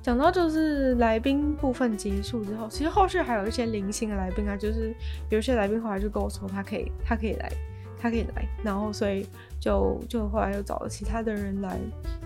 [0.02, 4.92] 讲到就是来宾部分结束之后，其实后续还有一些零星的来宾啊，就是
[5.30, 7.52] 有一些来宾后来就跟我说他可以他可以来
[8.00, 9.24] 他可以来，然后所以
[9.60, 11.78] 就就后来又找了其他的人来。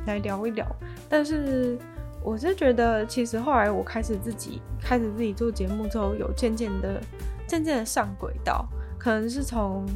[0.05, 0.67] 来聊一聊，
[1.09, 1.79] 但是
[2.25, 7.01] 我是觉得，其实后来我开始自己开始自己做节目之后，有渐渐的、
[7.47, 8.67] 渐渐的上轨道，
[8.99, 9.87] 可能是从，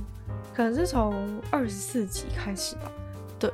[0.54, 2.82] 可能是从二十四集开始吧，
[3.36, 3.52] 对。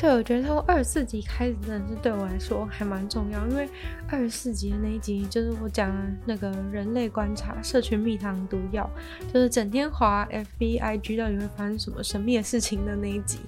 [0.00, 3.68] 对，我觉得从二十四集开始真的是对我来说还蛮重要，因为
[4.08, 8.88] 二十四集的那一集就是我讲的那个人类观察社群蜜糖毒药，
[9.30, 13.40] 就是整天滑 FB IG 到底会发生什么神秘的事情的那一集，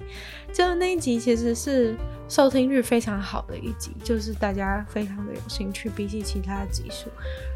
[0.53, 1.95] 就那一集其实是
[2.29, 7.09] 收听率非常好的一集，就是大家非常的有兴趣，比起其他的集数，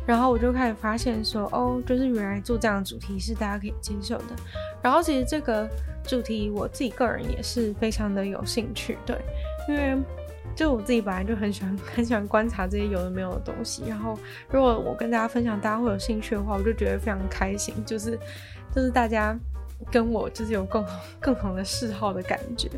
[0.08, 4.36] 然后我就开始发现说，哦，就是原来做这样的主题是大家可以接受的，
[4.82, 5.70] 然后其实这个。
[6.08, 9.18] 主题我自己个人也是非常的有兴趣，对，
[9.68, 9.98] 因为
[10.56, 14.18] 就我自己本来就很喜欢 很喜欢观察这些有的没有的东西，然后
[14.50, 18.18] 如果我跟大家分享，大家会有兴趣的话，我就觉得非常开心，就是
[18.74, 19.38] 就是大家
[19.92, 22.70] 跟我就是有共同 共同的嗜好的感觉，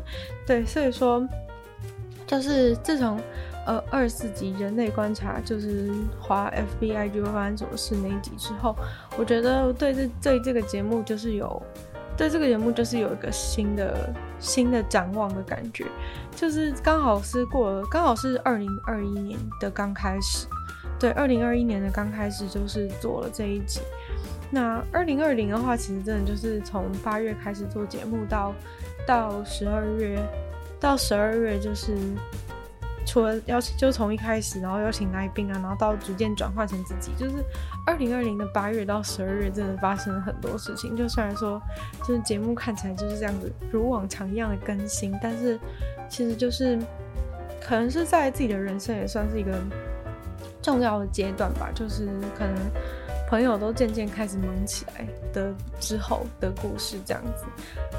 [0.44, 1.24] 对，所以说
[2.26, 3.16] 就是自从
[3.66, 8.76] 呃二四集人类观察就是滑 FBI 就会发生什么事那一集之后，
[9.18, 11.62] 我觉得对这对这个节目就是有。
[12.16, 15.86] 对这个节目就是有一个新的新的展望的感觉，
[16.36, 20.46] 就是刚好是过了，刚好是二零二一年的刚开始，
[20.98, 23.80] 对，二零二一年的刚开始就是做了这一集。
[24.50, 28.52] 那二零二零的话，其实真的就是从八月开始做节目到
[29.06, 30.20] 到十二月，
[30.78, 31.96] 到十二月就是。
[33.10, 37.44] 除了邀请，就从一开始，然后邀请来宾啊，然后到逐渐转换成自己，就是
[37.84, 40.96] 二零二零的八月到十二月，真的发生了很多事情。
[40.96, 41.60] 就虽然说，
[42.06, 45.58] 就是节目看起来就是这样子，如往常一样的更新，但是
[46.08, 46.78] 其实就是
[47.60, 49.60] 可能是在自己的人生也算是一个
[50.62, 51.68] 重要的阶段吧。
[51.74, 52.06] 就是
[52.38, 52.54] 可能
[53.28, 57.44] 朋友都渐渐开始忙起来的之后的故事这样子。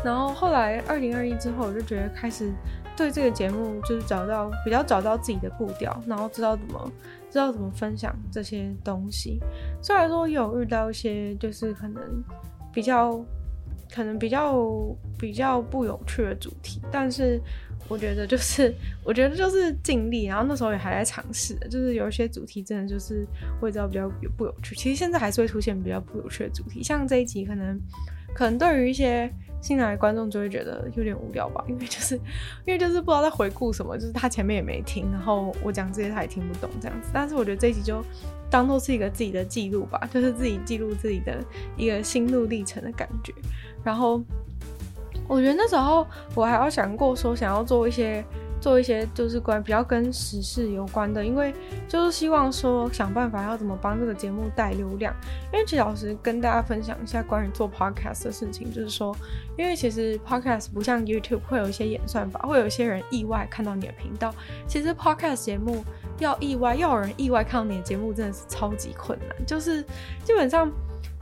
[0.05, 2.53] 然后后来二零二一之后，我就觉得开始。
[3.01, 6.91] 对这个节目就是找到比较找到自己的步调，然后知道怎么
[7.29, 9.39] 知道怎么分享这些东西。
[9.81, 12.23] 虽然说有遇到一些就是可能
[12.71, 13.19] 比较
[13.91, 14.63] 可能比较
[15.19, 17.41] 比较不有趣的主题，但是。
[17.87, 23.27] 我觉得就是，我觉得就是尽力，然后那时候也还在尝试，就是有一些主题真的就是
[23.59, 24.73] 会知道比较有不有趣。
[24.75, 27.77] 其实现在还是会出现比较不有趣的主题，像这一集可能，
[28.33, 29.29] 可能对于一些
[29.61, 32.15] 新来的观众就会觉得有点无聊吧，因为就是
[32.65, 37.09] 因为就是不知道在回顾什么，就是他前面也没听，然后我讲这些他也听不懂这样子。
[37.13, 38.03] 但是我觉得这一集就
[38.49, 41.41] 当做是一个自己的记录吧，就是自己记录自己的
[41.77, 43.33] 一个心路历程的感觉，
[43.83, 44.21] 然后。
[45.27, 48.21] 我觉得那时候我还要想过说想要做一些
[48.61, 51.53] 做一些就是关比较跟时事有关的，因为
[51.87, 55.13] 就是希望说想办法要怎么帮这个节目带流量。
[55.51, 59.13] 因为其实老师跟大家分享一下关于做 podcast 的事情，就是说，
[59.57, 64.33] 因为其实 podcast 不像 YouTube 会有一些演算法，会有一些人意外看到你的频道。
[64.67, 65.83] 其实 podcast 节目
[66.19, 69.81] 要意外要有人意外看到你的节目真的是超级困难，就是
[70.23, 70.71] 基本上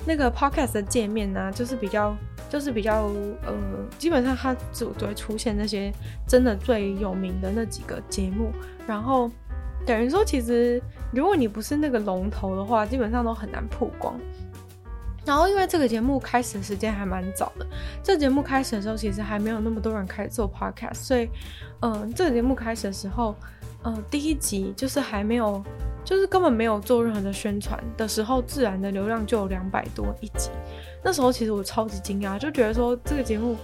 [0.05, 2.15] 那个 podcast 的界面呢、就是比较。
[2.49, 3.03] 就是比较
[3.45, 3.53] 呃，
[3.99, 5.93] 基本上它只会出现那些
[6.27, 8.51] 真的最有名的那几个节目，
[8.87, 9.29] 然后
[9.85, 10.81] 等于说，其实
[11.13, 14.19] 如果你不是那个龙头的话，基本上都很难曝光。
[15.23, 17.67] 然后因为这个节目开始的时间还蛮早的，
[18.01, 21.29] 这节目开始的时候其实还没有那么多人开始做 podcast，所以
[21.81, 23.35] 嗯、呃，这个节目开始的时候，
[23.83, 25.63] 呃，第一集就是还没有，
[26.09, 30.49] 就是根本没有做任何的宣传的时候，自然的流量就有两百多一集。
[31.03, 33.55] 那时候其实我超级惊讶，就觉得说这个节目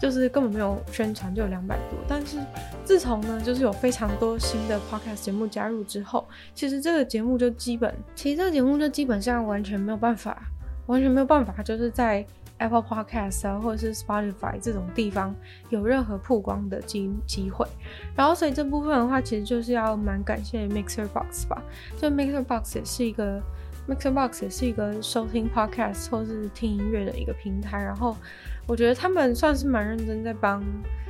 [0.00, 2.38] 就是根本没有宣传就有两百多，但是
[2.84, 10.42] 自从呢就是有非常多新的 podcast 节目加入之后，其实这个节目就基本，其实这个节目就基本上完全没有办法，
[10.86, 12.26] 完全没有办法就是在
[12.62, 15.34] Apple Podcast 啊或者是 Spotify 这种地方
[15.70, 17.66] 有任何曝光的机机会，
[18.16, 21.62] 然后所以这部分的话其实就是要蛮感谢 Mixer Box 吧，
[21.96, 23.40] 就 Mixer Box 也是一个。
[23.88, 28.16] MixerBox 也是一个收听 Podcast 或是听音乐的一个平台，然后
[28.66, 30.62] 我觉得他们算是蛮认真在帮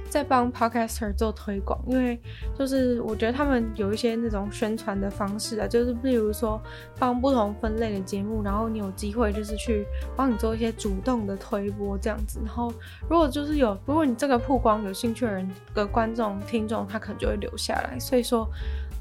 [0.09, 2.19] 在帮 Podcaster 做推广，因为
[2.59, 6.61] 就是我觉得他们有一些那种宣传的方式啊，就是比如说
[6.99, 12.73] 帮不同分类的节目，然后你有机会就是去帮你做一些主动的推播这样子，然后
[13.09, 18.47] 如果就是有如果你这个曝光有兴趣的人的观众听众，他可能就会留下来，所以说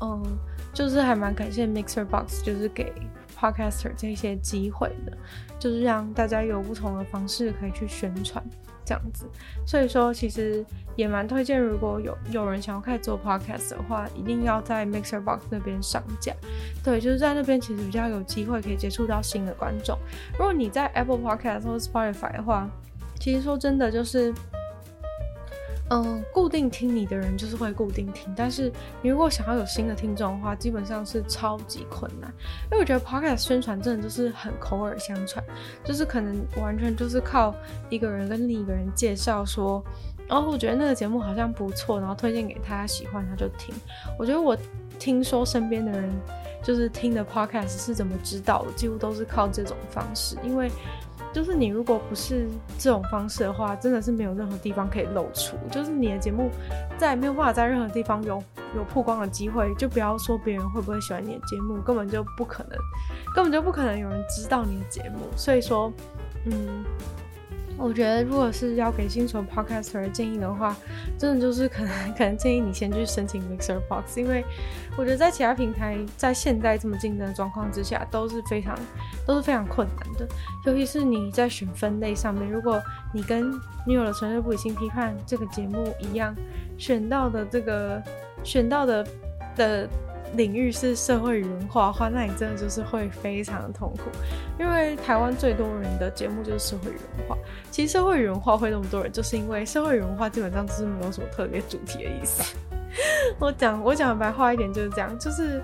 [0.02, 0.22] 嗯，
[0.74, 2.92] 就是还蛮感谢 MixerBox，就是给。
[3.42, 5.18] Podcaster 这些机会的，
[5.58, 8.44] 就是让大家有不同的方式可以去宣传，
[8.86, 9.26] 这样子。
[9.66, 10.64] 所以说，其实
[10.96, 16.32] 也蛮推荐，如果有有人想要开始做 Podcast 的话，一定要在 Mixer Box 那边上架。
[16.84, 19.98] 对，就是在那边其实比较有机会可以接触到新的观众。
[20.34, 22.70] 如果你在 Apple Podcast 或 Spotify 的话，
[23.20, 24.32] 其实说真的就是。
[25.94, 32.32] 嗯，固定听你的人就是会固定听，但是你如果想要有新的听众的话，基本上是超级困难。
[32.72, 35.44] 因为我觉得 Podcast 宣传真的就是很口耳相传，
[35.84, 37.54] 就是可能完全就是靠
[37.90, 39.84] 一个人跟另一个人介绍说，
[40.30, 43.76] 然后我觉得那个节目好像不错，然后推荐给他喜欢他就听。
[44.18, 44.58] 我觉得我
[44.98, 46.10] 听说身边的人
[46.64, 50.72] 就是听的 Podcast 是怎么知道的，几乎都是靠这种方式，因为。
[51.34, 55.56] 就是你如果不是这种方式的话，真的是没有任何地方可以露出。
[55.70, 56.50] 就是你的节目
[56.98, 58.42] 在没有办法在任何地方有
[58.76, 62.78] 有曝光的机会，就不要说别人会不会喜欢你的节目，根本就不可能，
[63.34, 65.28] 根本就不可能有人知道你的节目。
[65.36, 65.92] 所以说，
[66.46, 66.84] 嗯。
[67.82, 70.76] 我觉得，如果是要给新手 podcaster 建议的话，
[71.18, 74.46] 真的就是可能 可能建议你先去申请 Mixer Box，因为
[74.96, 78.78] 我觉得在其他平台在现在这么竞争的状况之下都是非常
[79.26, 80.28] 都是非常困难的，
[80.66, 82.82] 尤其是你在选分类上面，如果
[83.14, 83.52] 你跟
[83.88, 86.36] 女友的纯粹不理性批判这个节目一样，
[86.78, 88.02] 选到的这个
[88.44, 89.08] 选到的
[89.56, 89.90] 的。
[90.36, 94.04] 领域是社会与文化的话，那你真的就是会非常的痛苦，
[94.60, 97.38] 因为台湾最多人的节目就是社会与文化。
[97.70, 102.56] 其实社会与文化会那么多人，就是因为社会与文化基本上就是没有什么特别主题的意思。
[103.40, 105.62] 我讲我讲白话一点就是这样，就是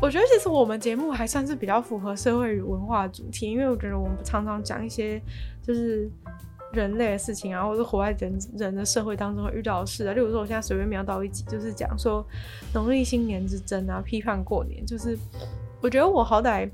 [0.00, 5.20] 我觉得其实我们节目还算是比较符合社会与文化主题，因为我觉得我们常常讲一些
[5.62, 6.10] 就是。
[6.72, 9.44] 人类的事情啊，或者活在人人的社会当中。
[9.44, 12.24] 会遇到的事啊，例如说，我现在随便瞄到一集，就是讲说
[12.72, 15.18] 农历新年之争啊，批判过年，就是
[15.80, 16.68] 我觉得我好歹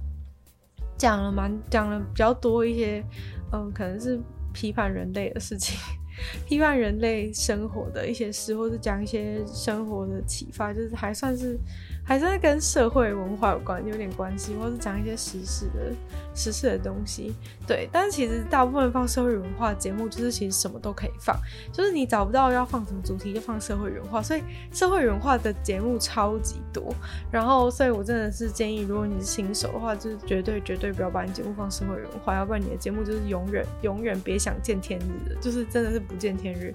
[0.98, 3.04] 讲了蛮讲了比较多一些，
[3.52, 4.20] 嗯，可能是
[4.52, 5.78] 批判人类的事情，
[6.46, 11.58] 批判人类生活的一些事，或者讲一些生活的启发，就是还算是
[12.06, 15.92] 还是跟社会文化有关，有点关系，或是讲一些时事的
[16.34, 17.34] 时事的东西。
[17.66, 21.36] 对，但是其实大部分放社会文化节目，就是其实什么都可以放，
[21.72, 24.22] 就是你找不到要放什么主题，就放社会文化。
[24.22, 24.42] 所以
[24.72, 26.94] 社会文化的节目超级多。
[27.28, 36.72] 然后，所以我真的是建议，如果你是新手的话，就是绝对绝对不要把你节目放社会文化，要不然你的节目就是永远永远别想见天日，就是真的是不见天日。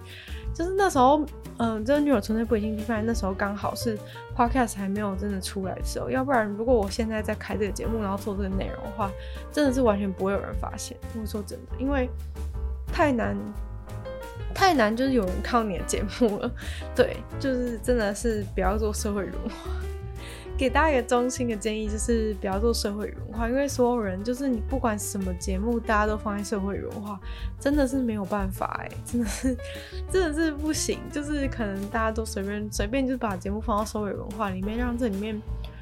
[0.53, 1.21] 就是那时候，
[1.59, 3.97] 嗯、呃，这个女友纯粹不理性批判，那时候刚好是
[4.35, 9.11] podcast 还没有真的出来的时候，要不然如果我现在在开这个节目，然后做这个内容的话，
[9.51, 10.97] 真的是完全不会有人发现。
[11.19, 12.09] 我说真的，因为
[12.87, 13.37] 太难，
[14.53, 16.51] 太难，就是有人看你的节目了。
[16.95, 19.33] 对，就是真的是不要做社会人。
[20.61, 27.19] 给大家一个衷心的建议，就是不要做社会文化，因为所有人就是你不管什么节目，大家都放在社会文化，
[27.59, 29.57] 真的是没有办法哎，真的是
[30.13, 35.41] 真的是不行，就是可能大家都随便随便就把节目放到社会文化里面，让这里面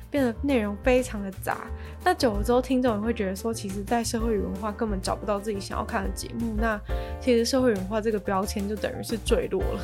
[0.09, 1.67] 变得内容非常的杂。
[2.05, 6.79] 那久了之后，听众也会觉得说，其实，在社会文化根本找不到自己想要看的节目，那
[7.19, 9.81] 其实社会文化这个标签就等于是坠落了。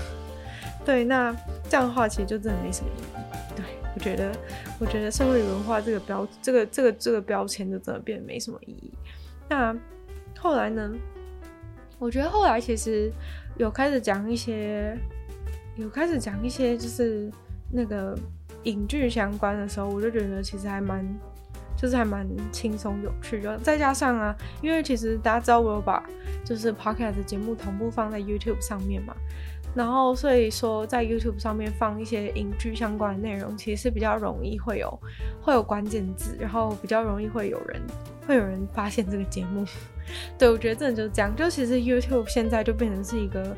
[0.86, 1.36] 对，那
[1.70, 3.58] 这样的话，其实就真的没什么意义。
[3.58, 3.66] 对。
[3.96, 4.32] 我觉得，
[4.80, 8.92] 我觉得社会文化这个标，这个这个这个标签就真的变得没什么意义。
[9.50, 9.76] 那
[10.38, 10.94] 后来呢？
[11.98, 13.10] 我觉得后来其实
[13.58, 14.98] 有开始讲一些，
[15.78, 17.32] 有开始讲一些就是
[17.72, 18.14] 那个
[18.64, 21.08] 影剧相关的时候，我就觉得其实还蛮，
[21.76, 23.58] 就是还蛮轻松有趣的。
[23.60, 26.04] 再加上啊，因为其实大家知道我有把
[26.44, 29.16] 就是 podcast 的节目同步放在 YouTube 上面嘛。
[29.76, 35.00] 然后，所以说在 YouTube 上面放一些影剧相关的内容，其实是比较容易会有
[35.42, 37.82] 会有关键字，然后比较容易会有人
[38.26, 39.66] 会有人发现这个节目。
[40.40, 43.54] 对，我觉得真的就是这样，就其实 YouTube 现在就变成是一个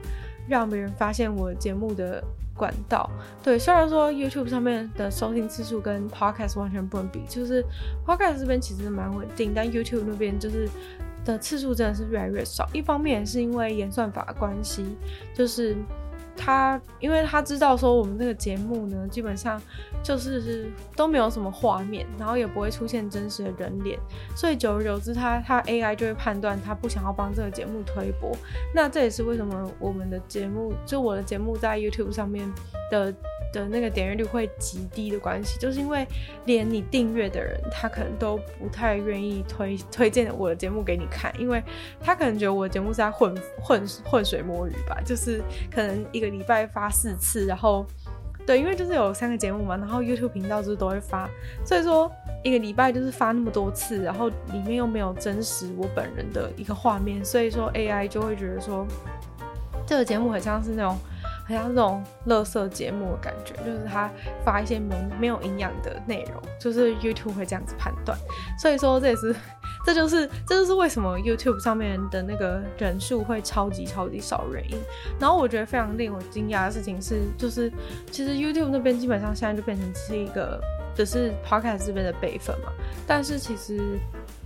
[0.47, 2.23] 让别人发现我节目的
[2.57, 3.09] 管道。
[3.43, 7.63] 对，虽然说 YouTube 上面的收听次数跟 Podcast 完全不能比，就是
[8.05, 10.67] Podcast 这边其实蛮稳定，但 YouTube 那边就是
[11.23, 12.67] 的次数真的是越来越少。
[12.73, 14.83] 一方面也是因为演算法关系，
[15.33, 15.77] 就是。
[16.37, 19.61] 他，因为他知道说我们这个节目呢，基本上
[20.03, 23.99] 就是都没有什么画面，然后也不会出现真实的人脸，
[24.35, 28.31] 所以久而久之他，他他 AI 就会判断他不想要帮这个节目推播。
[28.73, 32.47] 那这也是为什么我们的节目，就我的节目在 YouTube 上面
[32.91, 33.13] 的。
[33.53, 36.05] 的那个点阅率会极低的关系，就是因为
[36.45, 41.63] 连你订阅的人，他可能都不太愿意推推荐我的节目给你看，因为
[41.99, 47.85] 他可能觉得我的节目是在混混混水摸鱼吧，就是可能一个礼拜发四次，然后
[48.45, 51.29] 对，因为就是有三个节目嘛，然后 YouTube 频道就是都会发，
[51.65, 52.11] 所以说
[52.43, 58.85] 一个礼拜就是发那么多次，然后里面又没有真实我本人的一个画面，所以说 AI 就会觉得说
[59.85, 60.97] 这个节目很像是那种。
[61.47, 64.09] 好像这种垃圾节目的感觉，就是他
[64.43, 68.17] 发一些没没有营养的内容，就是 YouTube 会这样子判断。
[68.59, 69.35] 所以说这也是，
[69.85, 74.77] 这就是这就是为什么 YouTube 上面的那个人数会超级超级少原因。
[75.19, 77.71] 然后我觉得非常令我惊讶的事情是，就是
[78.11, 80.59] 其实 YouTube 那边基本上现在就变成是一个
[80.95, 82.71] 只是 Podcast 这边的备份嘛，
[83.07, 83.97] 但是其实。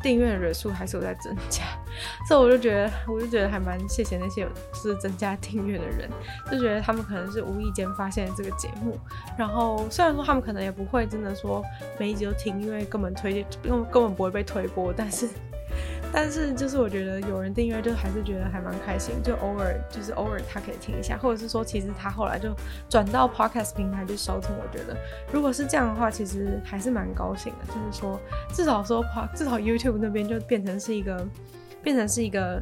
[0.02, 1.64] 订阅人数还是有在增加，
[2.28, 6.10] 所以我就觉得，我就觉得还蛮谢谢那些就是增加订阅的人，
[6.52, 9.00] 就觉得他们可能是无意间发现这个节目，
[9.38, 11.64] 然后虽然说他们可能也不会真的说
[12.00, 15.30] 每一集都听，因为根本推根本根本不会被推播，但是。
[16.14, 22.54] 但是就是我觉得有人订阅，就还是觉得还蛮开心，就偶尔就是偶尔他可以听一下，或者是说其实他后来就
[22.90, 24.50] 转到 Podcast 平台去收听。
[24.58, 24.98] 我觉得
[25.32, 28.20] 如果是这样的话，其实还是蛮高兴的，就是说
[28.54, 31.26] 至少说至少 YouTube 那边就变成是一个
[31.82, 32.62] 变成是一个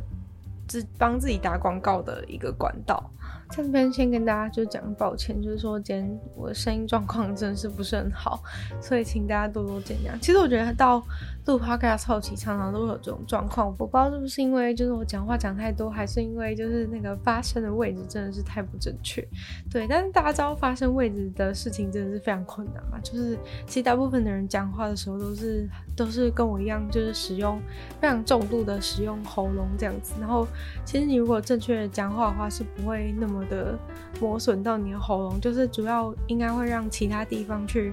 [0.67, 3.03] 自帮自己打广告的一个管道。
[3.51, 8.43] 这边先跟大家就讲抱歉，就是说今天我的声音状况真的是不是很好，
[8.79, 10.15] 所以请大家多多见谅。
[10.19, 11.03] 其实我觉得到。
[11.45, 19.27] 录 podcast 后期常常都会有这种状况，我不知道是不是因为就是我讲话讲太多，还是因为就是那个发声的位置真的是太不正确。
[19.71, 27.59] 对，但是大家知道发声位置的事情真的是非常困难嘛，就是其实大部分的人讲话的时候都是都是跟我一样，就是使用
[27.99, 30.13] 非常重度的使用喉咙这样子。
[30.19, 30.47] 然后
[30.85, 33.75] 其实你如果正确的讲话的话，是不会那么的
[34.21, 37.91] 磨损到你的喉咙，就是主要应该会让其他地方去。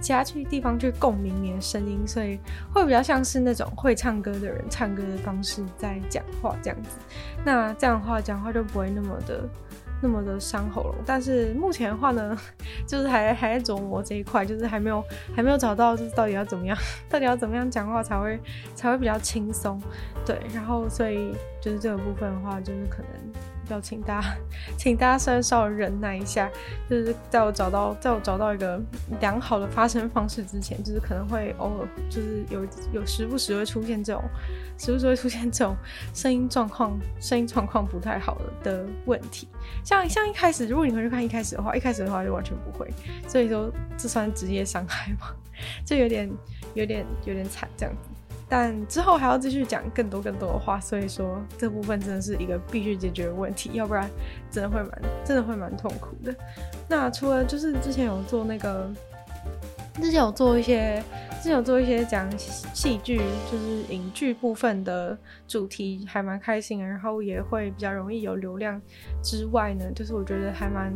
[0.00, 2.38] 其他去地方去共鸣你的声音，所以
[2.72, 6.98] 会比较像是那种会唱歌的人唱歌的方式在讲话这样子。
[7.44, 9.48] 那这样的话，讲话就不会那么的
[10.00, 10.94] 那么的伤喉咙。
[11.04, 12.36] 但是目前的话呢，
[12.86, 15.02] 就是还还在琢磨这一块，就是还没有
[15.34, 16.76] 还没有找到，就是到底要怎么样，
[17.08, 18.40] 到底要怎么样讲话才会
[18.74, 19.80] 才会比较轻松。
[20.24, 23.08] 对，然后所以就是这个部分的话，就是可能。
[23.68, 24.36] 要请大家，
[24.76, 26.50] 请大家稍微稍微忍耐一下，
[26.88, 28.80] 就是在我找到在我找到一个
[29.20, 34.22] 良好的发声方式之前，就是可能会偶尔就是有有时不时会出现这种，
[34.78, 35.76] 时不时会出现这种
[36.14, 39.48] 声音状况声音状况不太好的的问题。
[39.84, 42.88] 像像一开始，如果你回去看一开始的话，一开始的话就完全不会，
[43.26, 45.34] 所以说这算职业伤害吗？
[45.84, 46.30] 就有点
[46.74, 48.08] 有点有点惨这样子。
[48.48, 54.08] 但之后还要继续讲更多更多的话，所以说这部分真的是一个必须解决的问题，要不然
[54.50, 56.34] 真的会蛮真的会蛮痛苦的。
[56.88, 58.90] 那除了就是之前有做那个，
[59.96, 61.02] 之前有做一些，
[61.36, 63.20] 之前有做一些讲戏剧，
[63.52, 68.80] 就是影剧部分的主题，还蛮开心，然后也会比较容易有流量
[69.22, 70.92] 之外呢，就是我觉得还蛮。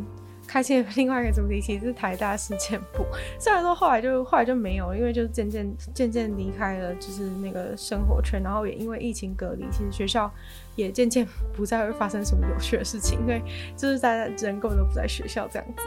[0.53, 3.07] 开心的另外一个主题其实是台大事件部，
[3.41, 10.31] 虽然说后来就后来就没有，因为就是渐渐渐渐离开了就是那个生活圈，然后也因为疫情隔离，其实学校
[10.75, 13.43] 也渐渐不再会发生什么有趣的事情，因为
[13.77, 15.83] 就是大家人根本都不在学校这样子。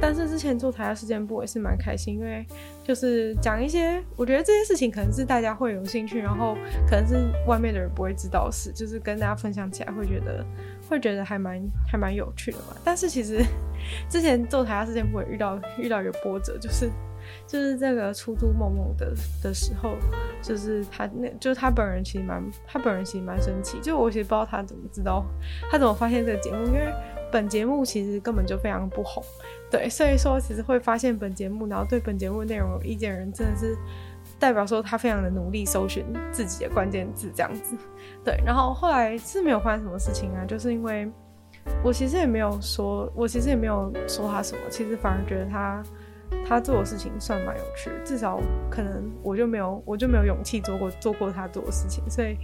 [0.00, 2.46] 但是之前做台下事件簿也是蛮开心，因为
[2.84, 6.56] 就是讲一些我觉得这些事情可能是大家会有兴趣，然后
[6.88, 10.44] 可能是外面的人不会知道的事，就是跟大家分享起来会觉得
[10.88, 11.60] 会觉得还蛮
[11.90, 12.76] 还蛮有趣的嘛。
[12.84, 13.44] 但是其实。
[14.10, 16.90] 之前做台下事件簿也遇到遇到一个波折，就是
[17.46, 19.12] 就是这个出租梦梦的
[19.42, 19.96] 的时候，
[20.42, 25.24] 就是他那就是他本人其实蛮他本人其实蛮生气，就我其实不知道他怎么知道
[25.70, 26.92] 他怎么发现这个节目，因为
[27.30, 29.22] 本节目其实根本就非常不红，
[29.70, 33.76] 对，所以说其实会发现本节目，然后对本节目内容有意见的人，真的是
[34.38, 37.76] 代表说他非常的努力搜寻自己的关键字这样子，
[38.24, 41.10] 对，然后后来是没有发生什么事情啊，就是因为。
[41.84, 45.82] 我其实也没有说，我其实也没有说他什么，其实反而觉得他
[46.46, 52.36] 他做的事情算蛮有趣，至少可能我就没有我就没有勇气做过做过他做的事情，所以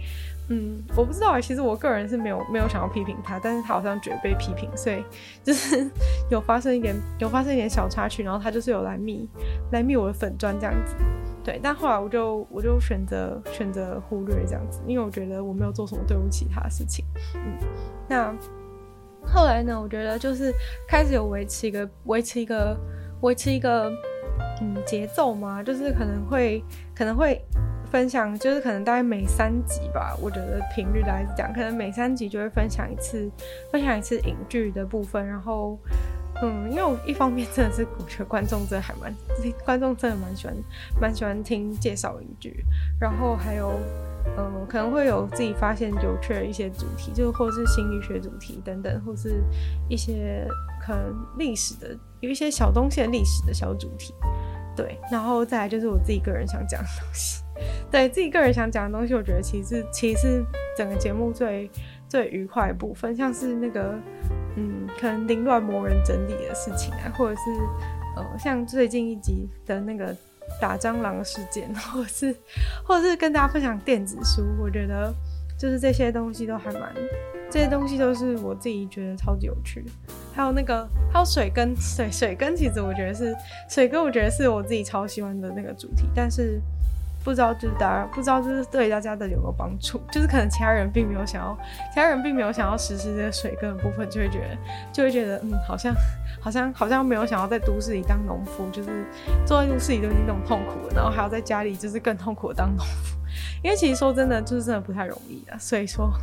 [0.49, 5.03] 嗯，我不知道，其实我个人是没有没有想要批评他，但是他好像觉得被批评，所以
[5.43, 5.89] 就是
[6.29, 9.27] 有发生一 点有发生一点小插曲，然后他就是有来密
[9.71, 10.95] 来密我的粉砖这样子，
[11.43, 17.41] 对，但后来我就我就选择选择忽略这样子，因为我觉得我没有做什么对不起他的事情，嗯，
[18.07, 18.33] 那。
[19.27, 20.53] 后来呢，我觉得就是
[20.87, 22.77] 开始有维持一个维持一个
[23.21, 23.91] 维持一个
[24.61, 26.63] 嗯节奏嘛，就是可能会
[26.95, 27.41] 可能会
[27.91, 33.29] 分享，就是可能大概每三集吧，我觉得频率来讲，可能每三集就会分享一次
[33.71, 35.79] 分享一次影剧的部分，然后
[36.41, 39.13] 嗯，因为我一方面真的是我觉得观众真的还蛮
[39.63, 40.55] 观众真的蛮喜欢
[40.99, 42.65] 蛮喜欢听介绍影剧，
[42.99, 43.71] 然后还有。
[44.37, 49.39] 嗯，可能会有自己发现有趣的一些主题，就或是心理学主题等等，或是
[49.87, 50.47] 一些
[50.81, 51.95] 可能历史的
[52.25, 54.13] 有一些小东西的历史的小主题，
[54.75, 57.43] 对，然后再来就是我自己个人想讲的东西，
[57.89, 60.45] 对自己个人想讲的东西，我觉得其实其实是
[60.75, 61.69] 整个节目最
[62.09, 63.95] 最愉快的部分，像是那个
[64.57, 67.41] 嗯，可能凌乱魔人整理的事情啊，或者是
[68.17, 70.15] 呃，像最近一集的那个。
[70.61, 72.33] 打蟑螂事件，或者是，
[72.83, 75.11] 或者是跟大家分享电子书，我觉得
[75.57, 76.93] 就是这些东西都还蛮，
[77.49, 79.89] 这些东西都是我自己觉得超级有趣的。
[80.35, 83.35] 还有那个，还有水根，水水根，其实我觉得是
[83.69, 86.59] 水根，我觉得是我自己超喜欢的那个主题，但是
[87.23, 91.57] 不知道就是大家不知道就是对大家的有没有帮助，就是可能其他人并没有想要，
[91.93, 94.57] 其他人并没有想要实施这个水根的部分，就会觉得
[94.91, 95.93] 就会觉得嗯，好像。
[96.41, 99.03] 好像好像没有想要在都市里当农夫，就是
[99.47, 103.17] 坐在都市里都已经那么痛苦了，然后还要在家里就是更痛苦的当农夫。
[103.63, 105.57] 因为其实说真的，就是真的不太容易的。
[105.57, 106.13] 所以说，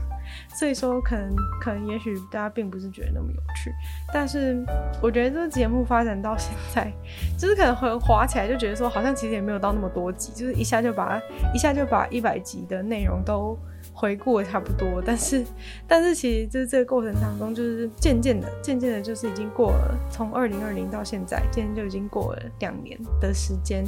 [0.55, 3.73] 所以说可能可能也许大家并不是觉得那么有趣，
[4.13, 4.65] 但是
[5.03, 6.93] 我觉得这个节目发展到现在，
[7.39, 11.21] 就是可能很滑起来，就觉得说好像其实也没有到那么多集，就是一下就把
[11.55, 13.59] 一下就把一百集的内容都。
[13.95, 15.45] 回顾差不多，但是，
[15.87, 23.85] 但是其实就是这个过程当中，就是渐渐的，渐渐的，就是已经过了从二零二零到现在，渐渐就已经过了两年的时间，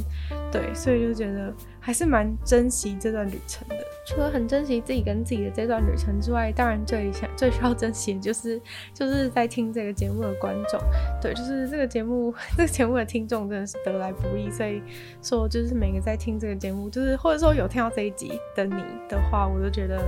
[0.51, 1.51] 对，所以就觉得
[1.85, 3.75] 还是蛮珍惜这段旅程的。
[4.07, 8.59] 除了很珍惜自己跟自己的这段旅程之外，当然最想 最需要珍惜的就是
[8.91, 10.79] 就是在听这个节目的观众，
[11.21, 14.81] 对，就是这个节目 这个节目的听众真的是得来不易，所以
[15.21, 20.03] 说就是每个在听这个节目，就是或者说有听到这一集的你的话，我都觉得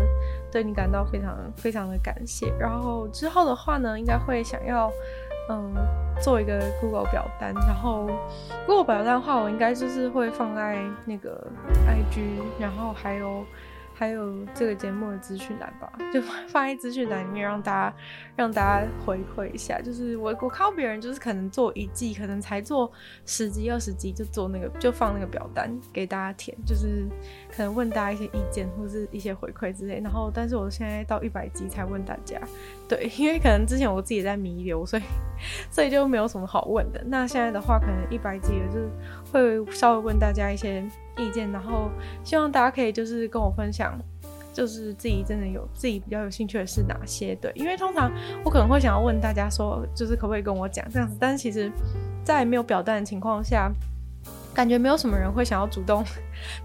[0.51, 2.51] 对你感到非常非常的感谢。
[2.59, 4.91] 然后之后的话呢，应该会想要
[5.49, 5.73] 嗯
[6.21, 8.09] 做一个 Google 表单，然后
[8.65, 11.45] Google 表单的话，我应该就是会放在那个
[11.85, 13.43] IG，然后还有。
[13.99, 17.95] 还有这个节目的资讯栏吧， 就放在资讯栏里面，让大家
[18.35, 19.81] 让大家回馈一下。
[19.81, 22.91] 就是我我看到别人就是可能做一季，可能才做
[23.25, 27.07] 十集二十集就做那个就放那个表单给大家填，就是
[27.49, 29.99] 可能问大家一些意见或是一些回馈之类。
[29.99, 32.39] 然后，但是我现在到一百集才问大家，
[32.87, 35.03] 对， 因为可能之前我自己在弥留，所以
[35.71, 37.03] 所以就没有什么好问的。
[37.07, 38.89] 那现在的话，可能一百集了，就是
[39.65, 40.85] 会稍微问大家一些。
[41.18, 41.89] 意见，然后
[42.24, 43.97] 希望大家可以就是跟我分享，
[44.53, 47.36] 就是自己真的有自己比较有兴趣的是哪些？
[47.36, 48.11] 对，因为通常
[48.45, 51.72] 我可能会想要问大家说，就是可不可以跟我讲这样子，但是其实，
[52.24, 53.72] 在没有表单的情况下。
[54.53, 56.03] 感觉没有什么人会想要主动，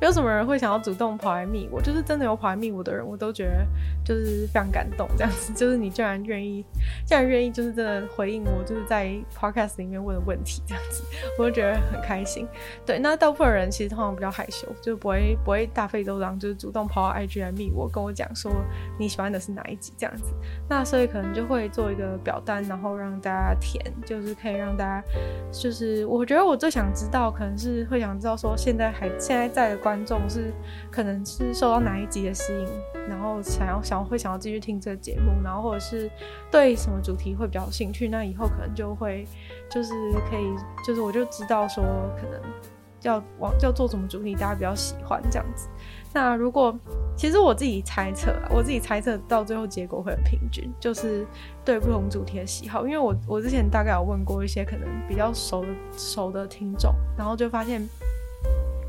[0.01, 3.67] 没有什么人会想要主动跑来密我，就是真的有跑来密我的人，我都觉得
[4.05, 5.07] 就是非常感动。
[5.17, 6.65] 这样子，就是你居然愿意，
[7.07, 11.05] 竟然愿意，就是真的回应我，就是在 podcast 里面问的问题，这样子，
[11.39, 12.49] 我就觉得很开心。
[12.85, 18.51] 对，那大部分人其实通常比较害羞，就不会不会大费周章，就是主动跑到 IG 来密我，跟我讲说
[18.99, 20.25] 你喜欢的是哪一集这样子。
[20.69, 25.05] 那所以可能就会做一个表单，然后让大家填，就是可以让大家，
[25.53, 27.87] 就是我觉得我最想知道可能是。
[27.93, 30.53] 会想知道说现在还现在在的观众是
[30.91, 32.69] 可能是受到哪一集的吸引，
[33.09, 36.11] 然后想要想要会想要继续听这个节目，然后或者是
[36.51, 39.27] 对什么主题会比较有兴趣，那以后可能就会
[39.71, 39.93] 就是
[40.31, 40.55] 可以
[40.87, 41.85] 就是我就知道说
[42.17, 42.41] 可能
[43.03, 45.69] 要往要做什么主题大家比较喜欢这样子。
[46.15, 46.79] 那如果
[47.17, 51.27] 其实我自己猜测，我自己猜测到最后结果会很平均，就是
[51.65, 52.87] 对不同主题的喜好。
[52.87, 57.81] 因为我我之前大概有问过一些可能比较熟的熟的听众，然后就发现，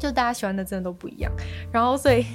[0.03, 1.31] 就大家喜欢的真的都不一样。
[1.71, 2.25] 然后所以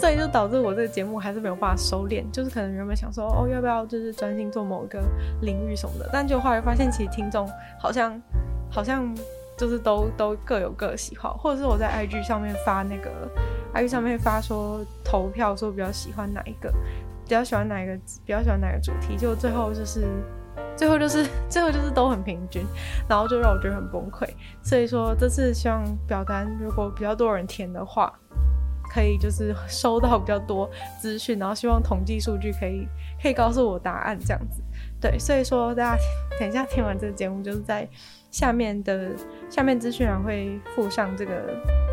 [0.00, 5.02] 所以就导致我这个节目还是没有办法收敛，就是可能原本想说哦要不要就是专心做某一个
[5.42, 7.48] 领域什么的，但就后来发现其实听众
[7.78, 8.22] 好像
[8.70, 9.12] 好像
[9.56, 13.10] 就是都都各有各喜好，或者是我在 IG 上面发那个。
[13.74, 16.70] IG 上面发说投票，说比较喜欢哪一个，
[17.22, 17.94] 比较喜欢哪一个，
[18.24, 20.08] 比较喜欢哪个主题，就最后就是，
[20.76, 22.64] 最后就是，最后就是都很平均，
[23.08, 24.28] 然后就让我觉得很崩溃。
[24.62, 28.12] 所以说这次希望表单如果比较多人填的话，
[28.92, 32.86] 可以就是收到比较多资讯，然后希望统计数据可以
[33.22, 34.62] 可以告诉我答案这样子。
[35.00, 36.02] 对，所以说大家
[36.38, 37.88] 等一下听完这个节目，就是在
[38.30, 39.10] 下面的
[39.50, 41.32] 下面资讯栏会附上这个。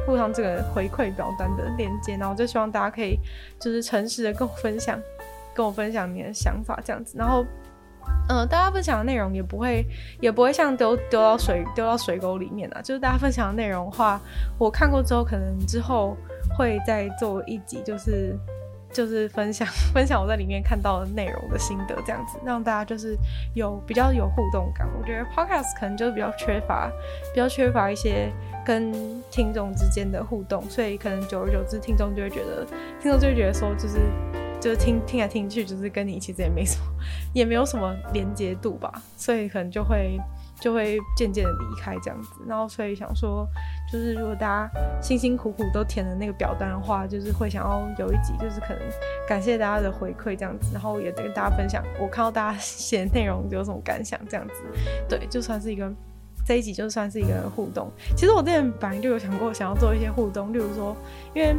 [0.05, 3.18] 附上这个回馈表单的链接，然后就希望大家可以
[3.59, 5.01] 就是诚实的跟我分享，
[5.55, 7.18] 跟我分享你的想法这样子。
[7.18, 7.43] 然后，
[8.30, 9.86] 嗯、大家分享的内容也不会
[10.20, 12.82] 也不会像丢丢到水丢到水沟里面啊。
[12.82, 14.20] 就是大家分享的内容的话，
[14.58, 16.16] 我看过之后，可能之后
[16.58, 18.38] 会再做一集，就是。
[18.93, 23.18] 就是分享 分享我在里面看到的内容的心得，这样子让大家就是
[23.53, 24.88] 有比较有互动感。
[24.97, 26.89] 我觉得 podcast 可能就是比较缺乏，
[27.34, 28.32] 比较缺乏一些
[28.66, 28.93] 跟
[29.30, 32.66] 听众之间的互动，所以可能久而久之，听众就会觉得，
[33.01, 33.99] 听众就会觉得说，就是
[34.66, 36.86] 就是听听来听去，就是跟你其实也没什么，
[37.34, 40.20] 也没有什么连接度吧， 所以可能就会。
[40.61, 43.45] 就会渐渐的离开这样子，然后所以想说，
[43.91, 48.80] 就是如果大家辛辛苦苦都填了那个表单的话，就是会想要有一集，就是可能
[49.28, 54.53] 感谢大家的回馈这样子，然后也跟大家分享我看到大家写的内容有什么感想这样子，
[55.09, 55.91] 对，就算是一个
[56.45, 57.91] 这一集就算是一个互动。
[58.16, 60.95] 其实我之前本来就有想过想要做一些互动，例如说，
[61.34, 61.53] 因为。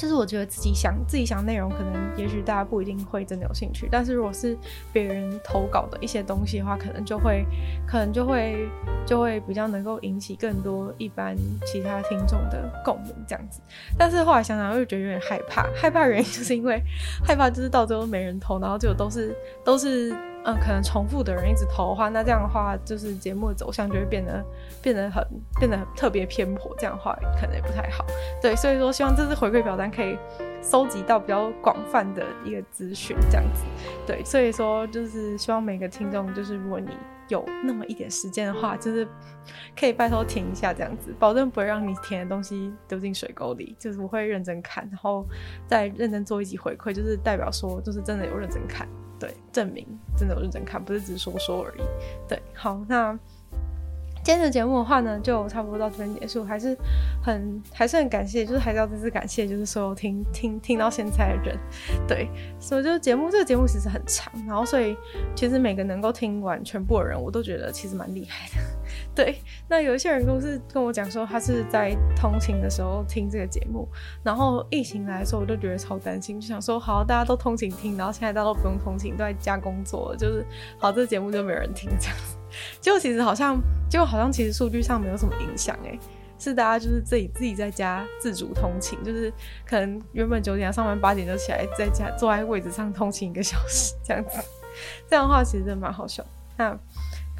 [0.00, 4.56] 就是我觉得自己想自己想内容，可能也许大家不一定会真的有兴趣，但是如果是
[4.94, 7.44] 别人投稿的一些东西的话，可能就会
[7.86, 8.66] 可能就会
[9.04, 11.36] 就会比较能够引起更多一般
[11.66, 13.60] 其他听众的共鸣这样子。
[13.98, 16.82] 但是后来想想又觉得有点害怕，害怕原因就是因为
[17.22, 20.16] 害怕就是到最后没人投，然后就都是都是。
[20.44, 24.44] 嗯，可能重复的人一直投的话，那这样的话就是节目的走向就会变得
[24.82, 25.22] 变得很
[25.58, 28.04] 变得特别偏颇，这样的话可能也不太好。
[28.40, 30.18] 对，所以说希望这次回馈表单可以
[30.62, 33.62] 收集到比较广泛的一个资讯，这样子。
[34.06, 36.88] 对，所以说就是希望每个听众，就是如果你
[37.28, 39.06] 有那么一点时间的话，就是
[39.78, 45.26] 可以拜托填一下这样子，保证不会让你填的东西丢进水沟里，就是我会认真看，然后
[45.66, 48.88] 再认真做一集回馈，就是代表说就是真的有认真看。
[49.20, 51.82] 对，证明真的有认真看，不是只是说说而已。
[52.26, 53.16] 对，好，那
[54.22, 56.44] 今天的节目的话呢，就差不多到这边结束。
[56.44, 56.76] 还是
[57.22, 61.58] 很还是很感谢，就是还是要再次感谢，就是所有听听听到现在的人。
[62.06, 64.96] 对，所以就是节目这个节目其实很长，然后所以
[65.34, 68.62] 其实每个能够听完全部的人，我都觉得其实蛮厉害的。
[69.14, 69.36] 对，
[69.68, 73.88] 那有一些人都是跟我讲说，他是在通勤的时候听这个节目，
[74.22, 80.44] 然后疫情来的时候，我就觉得超担心，就想说，好，大家都通勤听，然后现在大家都不用通勤，都在家工作，就是
[80.78, 82.39] 好，这个节目就没有人听这样。
[82.80, 85.98] 就其实好像，就好像其实数据上没有什么影响，诶，
[86.38, 89.32] 是大家就是自己自己在家自主通勤，就是
[89.66, 94.38] 可能原本九点要上班，八点就起来，在家坐在位置上通勤一个小时 这样子。
[95.08, 96.24] 这样的话其实真的蛮好笑。
[96.56, 96.78] 那。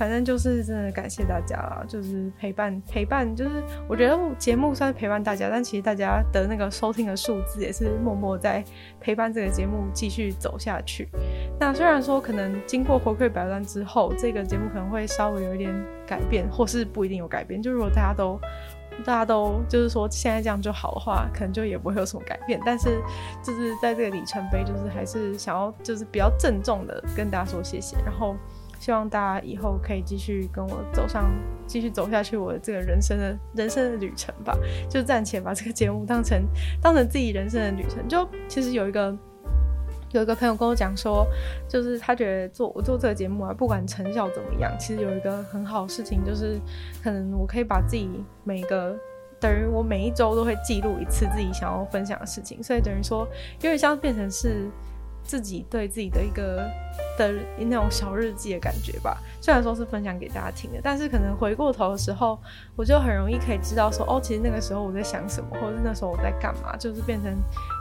[0.01, 3.51] 反正就是真的感谢大家，就是陪伴陪伴，就是
[3.87, 8.65] 我觉得节目算是陪伴大家，但其实大家的那个收听的数字也是默默在
[8.99, 11.07] 陪伴这个节目继续走下去。
[11.59, 15.71] 那虽然说可能经过回馈表单之后，这个节目可能会稍微有一点
[16.07, 17.61] 改变，或是不一定有改变。
[17.61, 18.41] 就如果大家都
[19.05, 22.59] 大家都就是说现在这样就好的话，可能就也不会有什么改变。
[22.65, 23.03] 但是
[23.45, 28.35] 就是在这个里程碑，就是还是想要就是比较郑重的跟大家说谢谢，然后。
[28.81, 31.31] 希望大家以后可以继续跟我走上，
[31.67, 34.59] 继续走下去我这个人生的人生的旅程吧。
[34.89, 36.43] 就暂且把这个节目当成
[36.81, 38.09] 当成自己人生的旅程。
[38.09, 39.15] 就其实有一个
[40.13, 41.27] 有一个朋友跟我讲说，
[41.69, 46.59] 就是他觉得做我做这个节目啊，不管成效怎么样，其实有一个很好的事情，就是
[47.05, 48.09] 可能我可以把自己
[48.45, 48.97] 每个
[49.39, 54.71] 等于我每一周都会记录一次自己想要分享的事情，所以等于说有点像变成是。
[55.31, 56.69] 自己对自己的一个
[57.17, 62.37] 的那种小日记的感觉吧，虽然说是分享给大家听的，但是可能回过头的时候，
[62.75, 67.33] 我就很容易可以知道说，哦，其实那个时候我在想什么，或者是那时候我在干嘛，就是变成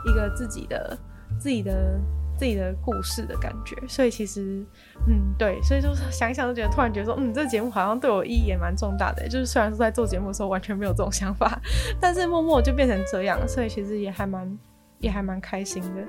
[0.06, 0.96] 一个自己的、
[1.40, 1.98] 自己的、
[2.38, 3.76] 自己的故事的感觉。
[3.88, 4.64] 所以其实，
[5.08, 9.28] 嗯，对，所以就是想想，就觉得突然觉得说，嗯，这节目好像对我意义也蛮重大的。
[9.28, 11.60] 就是虽然说在做节目的时候完全没有这种想法，
[12.00, 14.56] 但是默默就变成这样，所以其实也还蛮、
[15.00, 16.04] 也还蛮开心的。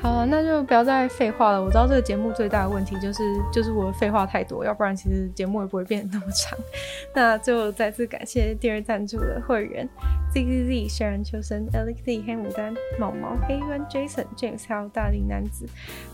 [0.00, 1.60] 好了，那就不要再废话了。
[1.60, 3.22] 我知道这个节目最大的问题就是，
[3.52, 6.56] 就是我废话太多，要不然其实节目也不会变得那么长。
[7.14, 9.88] 那就再次感谢第二赞助的会员。
[10.30, 15.66] Z Z Z、雪然秋生、Alex、黑牡丹、毛毛、黑渊、Jason、James 还有大龄男子，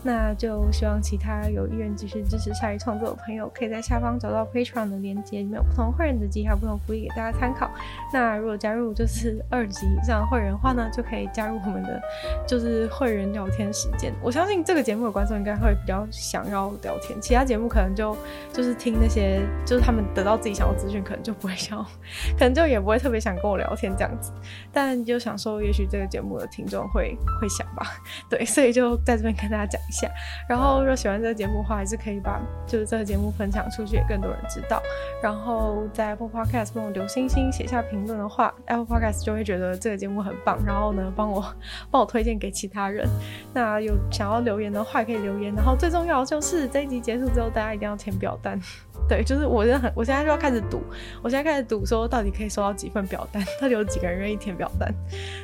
[0.03, 7.69] 那就希望其他有意愿继续支持鲨鱼创作的朋友，可以在下方找到 Patreon 的链接，里面有不同会员的级还有不同福利给大家参考。
[8.13, 12.01] 那如果加入就是二级以上会员的话呢，就可以加入我们的
[12.47, 14.11] 就是会员聊天时间。
[14.23, 18.17] 我相信这个节目的观众应该会比较想要聊天，其他节目可能就
[18.51, 21.85] 就是听那些就是他们得到自己想要资讯，可能就不会想，
[22.39, 24.11] 可能就也不会特别想跟我聊天这样。
[24.21, 24.31] 子，
[24.71, 27.85] 但就想说，也许这个节目的听众会会想吧，
[28.29, 30.09] 对，所以就在这边跟大家讲一下。
[30.47, 34.81] 然后，如果喜欢这个节目的话，还是可以把就是这个节目分享出去，给更多人知道。
[35.21, 41.43] 然后在 Apple Podcast 帮我留星星、写下评论的话，Apple Podcast 就会觉得这个节目很棒，然后呢，帮我
[41.91, 43.07] 帮我推荐给其他人。
[43.53, 45.53] 那啊有想要留言的话，可以留言。
[45.55, 48.59] 然后最重要的就是这一集结束之后，大家一定要填表单。
[49.07, 50.81] 对，就是我真的很，我现在就要开始赌，
[51.21, 54.93] 我现在开始赌说到底可以收到几份表单， 到底有几个人愿意填表单。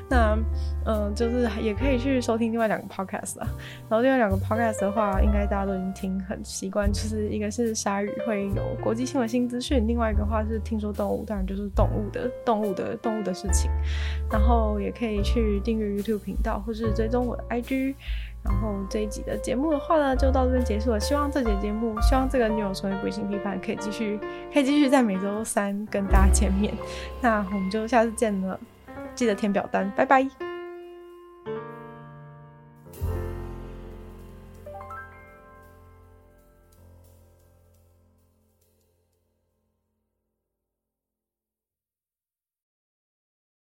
[0.10, 0.38] 那，
[0.86, 3.48] 嗯、就是也可以去收听另外两个 podcast 啦。
[3.88, 13.70] 然后另外两个 podcast 的话，应该大家都已经听很习惯，就是一个是鲨鱼会有国际新闻新资讯，另外一个话是听说动物，当然就是动物的动物的动物的事情。
[14.32, 17.96] 然后也可以去订阅 YouTube 频道，或是追踪我的 IG。
[18.44, 21.00] 然后这一集的节目的话呢，就到这边结束了。
[21.00, 24.20] 希望这节节目，希望这个女友成为不理性批判可以继续，
[24.54, 26.74] 可以继续在每周三跟大家见面。
[27.22, 28.60] 那我们就下次见了，
[29.14, 30.51] 记得填表单，拜拜。